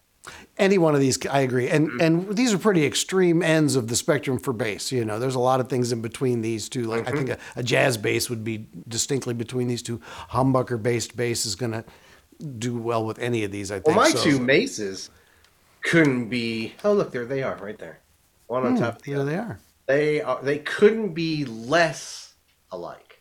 Any 0.57 0.79
one 0.79 0.95
of 0.95 1.01
these, 1.01 1.25
I 1.27 1.41
agree. 1.41 1.69
And 1.69 1.89
Mm-hmm. 1.89 2.01
and 2.01 2.37
these 2.37 2.55
are 2.55 2.59
pretty 2.59 2.85
extreme 2.87 3.43
ends 3.43 3.75
of 3.75 3.89
the 3.89 3.97
spectrum 3.97 4.39
for 4.39 4.53
bass. 4.53 4.93
You 4.93 5.05
know, 5.05 5.19
there's 5.19 5.35
a 5.35 5.41
lot 5.41 5.59
of 5.61 5.69
things 5.69 5.91
in 5.91 6.01
between 6.01 6.43
these 6.43 6.69
two. 6.69 6.85
Like 6.85 7.05
Mm-hmm. 7.07 7.09
I 7.15 7.17
think 7.17 7.29
a, 7.31 7.39
a 7.57 7.63
jazz 7.63 7.97
bass 7.97 8.31
would 8.31 8.45
be 8.45 8.69
distinctly 8.89 9.35
between 9.35 9.67
these 9.69 9.83
two. 9.83 10.01
Humbucker 10.31 10.81
based 10.81 11.17
bass 11.17 11.45
is 11.45 11.57
going 11.57 11.73
to 11.73 11.85
do 12.59 12.77
well 12.79 13.05
with 13.05 13.19
any 13.19 13.43
of 13.45 13.51
these. 13.51 13.73
I 13.73 13.77
think. 13.81 13.87
Well, 13.87 13.97
my 13.97 14.11
So- 14.11 14.23
two 14.23 14.39
Mesas 14.39 15.11
couldn't 15.83 16.29
be. 16.29 16.75
Oh, 16.85 16.93
look, 16.93 17.11
there 17.11 17.27
they 17.27 17.43
are, 17.43 17.57
right 17.57 17.79
there, 17.79 17.99
one 18.47 18.65
on 18.65 18.77
top. 18.77 18.97
Of 18.97 19.03
the 19.03 19.11
Yeah, 19.13 19.19
other. 19.19 19.25
they 19.31 19.37
are. 19.39 19.59
They 19.87 20.21
are. 20.23 20.43
They 20.43 20.59
couldn't 20.59 21.15
be 21.15 21.45
less 21.45 22.35
alike. 22.71 23.21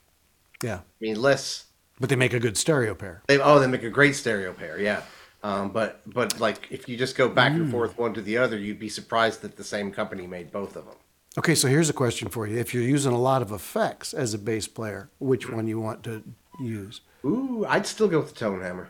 Yeah, 0.64 0.76
I 0.76 0.82
mean, 1.00 1.20
less. 1.20 1.66
but 2.00 2.10
they 2.10 2.16
make 2.16 2.34
a 2.34 2.40
good 2.40 2.56
stereo 2.58 2.94
pair. 2.94 3.24
They 3.28 3.40
oh, 3.40 3.58
they 3.60 3.66
make 3.66 3.82
a 3.84 3.90
great 3.90 4.16
stereo 4.16 4.54
pair. 4.54 4.80
Yeah. 4.80 5.02
Um, 5.44 5.70
but 5.72 6.02
but 6.06 6.40
like 6.40 6.68
if 6.70 6.88
you 6.88 6.96
just 6.98 7.16
go 7.18 7.28
back 7.28 7.52
Mm. 7.54 7.56
and 7.62 7.72
forth 7.72 7.98
one 7.98 8.14
to 8.14 8.22
the 8.22 8.38
other, 8.38 8.58
you'd 8.58 8.80
be 8.80 8.90
surprised 8.90 9.42
that 9.42 9.58
the 9.58 9.64
same 9.64 9.92
company 9.92 10.28
made 10.28 10.52
both 10.52 10.76
of 10.76 10.86
them. 10.86 10.96
Okay, 11.38 11.56
so 11.56 11.68
here's 11.68 11.90
a 11.90 11.94
question 11.94 12.28
for 12.30 12.46
you: 12.46 12.58
If 12.58 12.74
you're 12.74 12.84
using 12.84 13.12
a 13.14 13.18
lot 13.18 13.42
of 13.42 13.52
effects 13.52 14.14
as 14.14 14.34
a 14.34 14.38
bass 14.38 14.68
player, 14.68 15.10
which 15.20 15.50
one 15.50 15.66
you 15.68 15.80
want 15.80 16.04
to 16.04 16.24
use? 16.62 17.02
Ooh, 17.26 17.66
I'd 17.68 17.88
still 17.88 18.08
go 18.08 18.20
with 18.20 18.30
the 18.34 18.40
tone 18.40 18.62
hammer. 18.62 18.90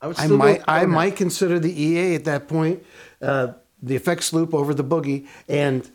I 0.00 0.06
would 0.08 0.18
I 0.20 0.26
might 0.28 0.62
I 0.68 0.80
hammer. 0.80 0.92
might 0.94 1.16
consider 1.16 1.58
the 1.58 1.72
EA 1.82 2.14
at 2.14 2.24
that 2.24 2.48
point, 2.48 2.82
uh, 3.20 3.48
the 3.82 3.96
effects 3.96 4.32
loop 4.32 4.54
over 4.54 4.72
the 4.74 4.84
boogie 4.84 5.26
and 5.48 5.90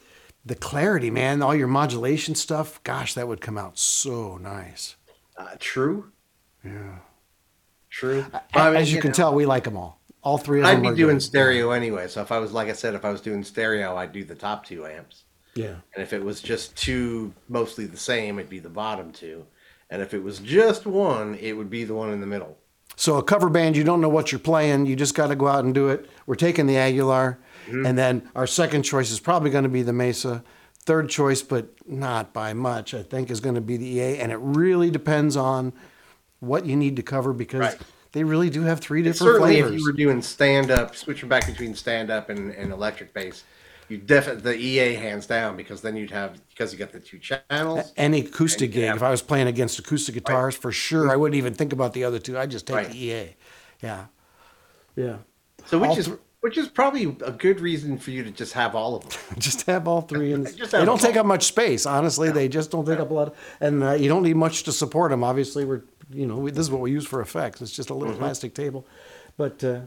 the 0.45 0.55
clarity, 0.55 1.09
man. 1.11 1.41
All 1.41 1.55
your 1.55 1.67
modulation 1.67 2.35
stuff. 2.35 2.83
Gosh, 2.83 3.13
that 3.15 3.27
would 3.27 3.41
come 3.41 3.57
out 3.57 3.77
so 3.79 4.37
nice. 4.37 4.95
Uh, 5.37 5.55
true. 5.59 6.11
Yeah. 6.63 6.99
True. 7.89 8.25
As 8.53 8.93
you, 8.93 9.01
can 9.01 9.11
tell, 9.11 9.33
we 9.33 9.45
like 9.45 9.63
them 9.63 9.77
all. 9.77 9.99
All 10.21 10.37
three 10.37 10.59
of 10.59 10.65
them. 10.65 10.77
I'd 10.77 10.81
be 10.81 10.87
are 10.89 10.95
doing 10.95 11.15
good. 11.15 11.23
stereo 11.23 11.71
anyway. 11.71 12.07
So 12.07 12.21
if 12.21 12.31
I 12.31 12.39
was, 12.39 12.51
like 12.51 12.67
I 12.69 12.73
said, 12.73 12.93
if 12.93 13.05
I 13.05 13.09
was 13.11 13.21
doing 13.21 13.43
stereo, 13.43 13.95
I'd 13.95 14.11
do 14.11 14.23
the 14.23 14.35
top 14.35 14.65
two 14.65 14.85
amps. 14.85 15.23
Yeah. 15.55 15.75
And 15.93 16.03
if 16.03 16.13
it 16.13 16.23
was 16.23 16.41
just 16.41 16.75
two, 16.75 17.33
mostly 17.47 17.85
the 17.85 17.97
same, 17.97 18.37
it'd 18.37 18.49
be 18.49 18.59
the 18.59 18.69
bottom 18.69 19.11
two. 19.11 19.45
And 19.89 20.01
if 20.01 20.13
it 20.13 20.21
was 20.21 20.39
just 20.39 20.85
one, 20.85 21.35
it 21.35 21.53
would 21.53 21.69
be 21.69 21.83
the 21.83 21.95
one 21.95 22.11
in 22.11 22.19
the 22.21 22.27
middle. 22.27 22.57
So 22.95 23.17
a 23.17 23.23
cover 23.23 23.49
band, 23.49 23.77
you 23.77 23.83
don't 23.83 24.01
know 24.01 24.09
what 24.09 24.31
you're 24.31 24.39
playing. 24.39 24.85
You 24.85 24.95
just 24.95 25.15
got 25.15 25.27
to 25.27 25.35
go 25.35 25.47
out 25.47 25.63
and 25.63 25.73
do 25.73 25.87
it. 25.89 26.09
We're 26.25 26.35
taking 26.35 26.67
the 26.67 26.77
Aguilar, 26.77 27.39
Mm-hmm. 27.67 27.85
and 27.85 27.97
then 27.97 28.29
our 28.35 28.47
second 28.47 28.81
choice 28.83 29.11
is 29.11 29.19
probably 29.19 29.51
going 29.51 29.63
to 29.65 29.69
be 29.69 29.83
the 29.83 29.93
Mesa. 29.93 30.43
Third 30.85 31.07
choice, 31.09 31.43
but 31.43 31.67
not 31.87 32.33
by 32.33 32.53
much, 32.53 32.93
I 32.95 33.03
think, 33.03 33.29
is 33.29 33.41
going 33.41 33.53
to 33.55 33.61
be 33.61 33.77
the 33.77 33.85
EA. 33.85 34.17
And 34.17 34.31
it 34.31 34.39
really 34.41 34.89
depends 34.89 35.35
on 35.37 35.73
what 36.39 36.65
you 36.65 36.75
need 36.75 36.95
to 36.95 37.03
cover 37.03 37.33
because 37.33 37.59
Right. 37.59 37.77
they 38.11 38.23
really 38.23 38.49
do 38.49 38.63
have 38.63 38.79
three 38.79 39.01
different 39.01 39.17
Certainly, 39.33 39.53
flavors. 39.55 39.71
if 39.73 39.79
you 39.79 39.85
were 39.85 39.91
doing 39.93 40.21
stand 40.21 40.71
up, 40.71 40.95
switching 40.95 41.29
back 41.29 41.45
between 41.45 41.75
stand 41.75 42.09
up 42.09 42.29
and, 42.29 42.51
and 42.51 42.71
electric 42.71 43.13
bass, 43.13 43.43
you 43.87 43.97
definitely 43.97 44.41
the 44.43 44.57
EA 44.57 44.93
hands 44.95 45.25
down 45.25 45.57
because 45.57 45.81
then 45.81 45.95
you'd 45.95 46.11
have 46.11 46.39
because 46.49 46.71
you 46.71 46.77
got 46.77 46.91
the 46.91 46.99
two 46.99 47.17
channels. 47.19 47.91
Any 47.97 48.19
acoustic 48.21 48.67
And 48.67 48.75
you 48.75 48.81
gig, 48.81 48.87
have- 48.87 48.97
if 48.97 49.03
I 49.03 49.09
was 49.11 49.21
playing 49.21 49.47
against 49.47 49.79
acoustic 49.79 50.13
guitars, 50.15 50.55
for 50.55 50.71
sure, 50.71 51.09
I 51.09 51.15
wouldn't 51.15 51.35
even 51.37 51.53
think 51.55 51.73
about 51.73 51.93
the 51.93 52.03
other 52.03 52.19
two. 52.19 52.37
I'd 52.37 52.51
just 52.51 52.67
take 52.67 52.75
Right. 52.75 52.91
the 52.91 52.97
EA. 53.05 53.35
Yeah. 53.81 54.05
Yeah. 54.95 55.17
So 55.65 55.79
which 55.79 55.89
all 55.89 55.97
is 55.97 56.07
thr- 56.07 56.13
which 56.41 56.57
is 56.57 56.67
probably 56.69 57.03
a 57.25 57.31
good 57.31 57.59
reason 57.59 57.97
for 57.97 58.11
you 58.11 58.23
to 58.23 58.31
just 58.31 58.53
have 58.53 58.73
all 58.75 58.95
of 58.95 59.03
them. 59.03 59.11
just 59.39 59.65
have 59.65 59.87
all 59.87 60.01
three 60.01 60.31
and 60.33 60.45
they 60.71 60.85
don't 60.85 61.01
take 61.01 61.17
up 61.17 61.25
much 61.25 61.43
space 61.45 61.85
honestly 61.85 62.31
they 62.31 62.47
just 62.47 62.71
don't 62.71 62.85
take 62.85 62.99
up 62.99 63.11
a 63.11 63.13
lot 63.13 63.27
of, 63.29 63.37
and 63.59 63.83
uh, 63.83 63.91
you 63.91 64.07
don't 64.07 64.23
need 64.23 64.35
much 64.37 64.63
to 64.63 64.71
support 64.71 65.11
them 65.11 65.21
obviously 65.23 65.65
we're 65.65 65.81
you 66.11 66.25
know 66.25 66.37
we, 66.37 66.51
this 66.51 66.61
is 66.61 66.71
what 66.71 66.81
we 66.81 66.91
use 66.91 67.05
for 67.05 67.21
effects. 67.21 67.61
It's 67.61 67.71
just 67.71 67.89
a 67.89 67.93
little 67.93 68.15
plastic 68.15 68.53
table. 68.53 68.85
But 69.37 69.63
uh, 69.63 69.81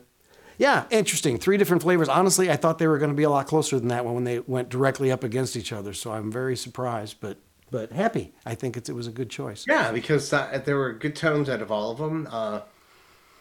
yeah 0.58 0.84
interesting. 0.90 1.38
Three 1.38 1.56
different 1.56 1.82
flavors. 1.82 2.08
Honestly 2.08 2.50
i 2.50 2.56
thought 2.56 2.78
they 2.78 2.86
were 2.86 2.98
going 2.98 3.10
to 3.10 3.16
be 3.16 3.22
a 3.22 3.30
lot 3.30 3.46
closer 3.46 3.78
than 3.78 3.88
that 3.88 4.04
one 4.04 4.14
when 4.14 4.24
they 4.24 4.40
went 4.40 4.68
directly 4.68 5.10
up 5.10 5.24
against 5.24 5.56
each 5.56 5.72
other. 5.72 5.92
So 5.92 6.12
i'm 6.12 6.30
very 6.30 6.56
surprised 6.56 7.16
but 7.20 7.38
but 7.72 7.90
happy. 7.90 8.34
I 8.44 8.54
think 8.54 8.76
it's, 8.76 8.90
it 8.90 8.92
was 8.92 9.06
a 9.06 9.10
good 9.10 9.30
choice. 9.30 9.64
Yeah, 9.66 9.92
because 9.92 10.30
uh, 10.32 10.60
there 10.64 10.76
were 10.76 10.92
good 10.92 11.16
tones 11.16 11.48
out 11.48 11.62
of 11.62 11.72
all 11.72 11.90
of 11.90 11.96
them. 11.98 12.28
Uh, 12.30 12.60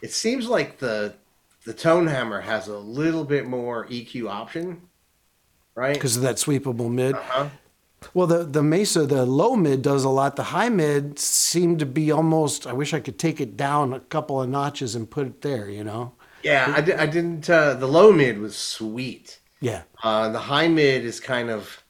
it 0.01 0.13
seems 0.13 0.47
like 0.47 0.79
the 0.79 1.13
the 1.65 1.73
tone 1.73 2.07
hammer 2.07 2.41
has 2.41 2.67
a 2.67 2.77
little 2.77 3.23
bit 3.23 3.45
more 3.45 3.85
EQ 3.87 4.29
option, 4.29 4.81
right? 5.75 5.93
because 5.93 6.15
of 6.15 6.23
that 6.23 6.37
sweepable 6.37 6.91
mid. 6.91 7.15
Uh 7.15 7.49
Well, 8.13 8.27
the 8.27 8.43
the 8.43 8.63
Mesa, 8.63 9.05
the 9.05 9.25
low 9.25 9.55
mid 9.55 9.81
does 9.81 10.03
a 10.03 10.09
lot. 10.09 10.35
The 10.35 10.43
high 10.43 10.69
mid 10.69 11.19
seemed 11.19 11.79
to 11.79 11.85
be 11.85 12.11
almost. 12.11 12.65
I 12.67 12.73
wish 12.73 12.93
I 12.93 12.99
could 12.99 13.17
take 13.19 13.39
it 13.39 13.55
down 13.55 13.93
a 13.93 13.99
couple 13.99 14.41
of 14.41 14.49
notches 14.49 14.95
and 14.95 15.09
put 15.09 15.27
it 15.27 15.41
there. 15.41 15.69
You 15.69 15.83
know. 15.83 16.13
yeah, 16.43 16.73
I, 16.75 16.81
di- 16.81 16.93
I 16.93 17.05
didn't. 17.05 17.49
Uh, 17.49 17.75
the 17.75 17.87
low 17.87 18.11
mid 18.11 18.39
was 18.39 18.55
sweet. 18.57 19.39
Yeah. 19.61 19.83
Uh, 20.03 20.29
the 20.29 20.39
high 20.39 20.67
mid 20.67 21.05
is 21.05 21.19
kind 21.19 21.51
of, 21.51 21.83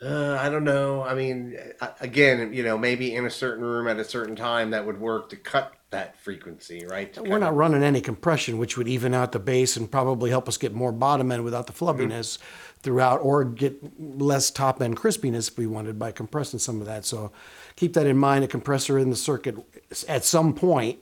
uh, 0.00 0.38
I 0.40 0.48
don't 0.48 0.62
know. 0.62 1.02
I 1.02 1.14
mean, 1.14 1.58
uh, 1.80 1.88
again, 2.00 2.52
you 2.52 2.62
know, 2.62 2.78
maybe 2.78 3.12
in 3.16 3.26
a 3.26 3.30
certain 3.30 3.64
room 3.64 3.88
at 3.88 3.98
a 3.98 4.04
certain 4.04 4.36
time 4.36 4.70
that 4.70 4.86
would 4.86 5.00
work 5.00 5.28
to 5.30 5.36
cut 5.36 5.74
that 5.90 6.16
frequency, 6.20 6.86
right? 6.86 7.12
To 7.14 7.22
We're 7.24 7.40
not 7.40 7.50
of- 7.50 7.56
running 7.56 7.82
any 7.82 8.00
compression, 8.00 8.58
which 8.58 8.76
would 8.78 8.86
even 8.86 9.12
out 9.12 9.32
the 9.32 9.40
bass 9.40 9.76
and 9.76 9.90
probably 9.90 10.30
help 10.30 10.48
us 10.48 10.56
get 10.56 10.72
more 10.72 10.92
bottom 10.92 11.32
end 11.32 11.42
without 11.42 11.66
the 11.66 11.72
flubbiness 11.72 12.38
throughout, 12.84 13.16
or 13.22 13.44
get 13.44 13.82
less 13.98 14.50
top 14.50 14.80
end 14.80 14.96
crispiness 14.96 15.50
if 15.50 15.58
we 15.58 15.66
wanted 15.66 15.98
by 15.98 16.12
compressing 16.12 16.60
some 16.60 16.80
of 16.80 16.86
that. 16.86 17.04
So 17.04 17.32
keep 17.74 17.94
that 17.94 18.06
in 18.06 18.16
mind. 18.18 18.44
A 18.44 18.46
compressor 18.48 18.98
in 18.98 19.10
the 19.10 19.16
circuit 19.16 19.56
at 20.06 20.24
some 20.24 20.54
point 20.54 20.98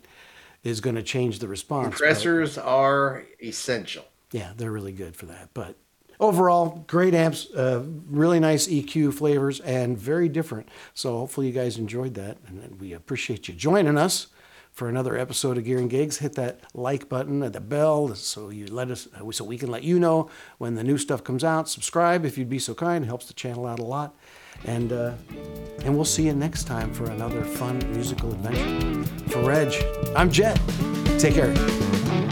is 0.62 0.80
going 0.80 0.96
to 0.96 1.02
change 1.02 1.40
the 1.40 1.48
response. 1.48 1.88
but- 1.88 1.90
compressors 1.98 2.56
are 2.56 3.24
essential. 3.42 4.04
Yeah, 4.30 4.52
they're 4.56 4.70
really 4.72 4.92
good 4.92 5.14
for 5.16 5.26
that. 5.26 5.50
But 5.52 5.76
overall, 6.20 6.84
great 6.86 7.14
amps, 7.14 7.50
uh, 7.54 7.82
really 8.08 8.40
nice 8.40 8.66
EQ 8.68 9.12
flavors, 9.12 9.60
and 9.60 9.98
very 9.98 10.28
different. 10.28 10.68
So 10.94 11.18
hopefully 11.18 11.48
you 11.48 11.52
guys 11.52 11.76
enjoyed 11.76 12.14
that, 12.14 12.38
and 12.46 12.80
we 12.80 12.92
appreciate 12.94 13.48
you 13.48 13.54
joining 13.54 13.98
us 13.98 14.28
for 14.72 14.88
another 14.88 15.16
episode 15.16 15.58
of 15.58 15.64
Gear 15.64 15.78
'n 15.78 15.88
Gigs. 15.88 16.18
Hit 16.18 16.34
that 16.34 16.60
like 16.74 17.08
button 17.08 17.42
and 17.42 17.54
the 17.54 17.60
bell 17.60 18.14
so 18.14 18.48
you 18.50 18.66
let 18.66 18.90
us, 18.90 19.08
uh, 19.14 19.30
so 19.30 19.44
we 19.44 19.58
can 19.58 19.70
let 19.70 19.82
you 19.84 19.98
know 19.98 20.28
when 20.58 20.74
the 20.74 20.84
new 20.84 20.98
stuff 20.98 21.22
comes 21.22 21.44
out. 21.44 21.68
Subscribe 21.68 22.24
if 22.24 22.38
you'd 22.38 22.48
be 22.48 22.58
so 22.58 22.74
kind; 22.74 23.04
it 23.04 23.08
helps 23.08 23.26
the 23.26 23.34
channel 23.34 23.66
out 23.66 23.78
a 23.78 23.84
lot. 23.84 24.14
And 24.64 24.92
uh, 24.92 25.12
and 25.84 25.94
we'll 25.94 26.04
see 26.04 26.26
you 26.26 26.32
next 26.34 26.64
time 26.64 26.92
for 26.92 27.10
another 27.10 27.42
fun 27.42 27.78
musical 27.92 28.32
adventure. 28.32 29.04
For 29.28 29.42
Reg, 29.42 29.72
I'm 30.16 30.30
Jet. 30.30 30.60
Take 31.18 31.34
care. 31.34 32.31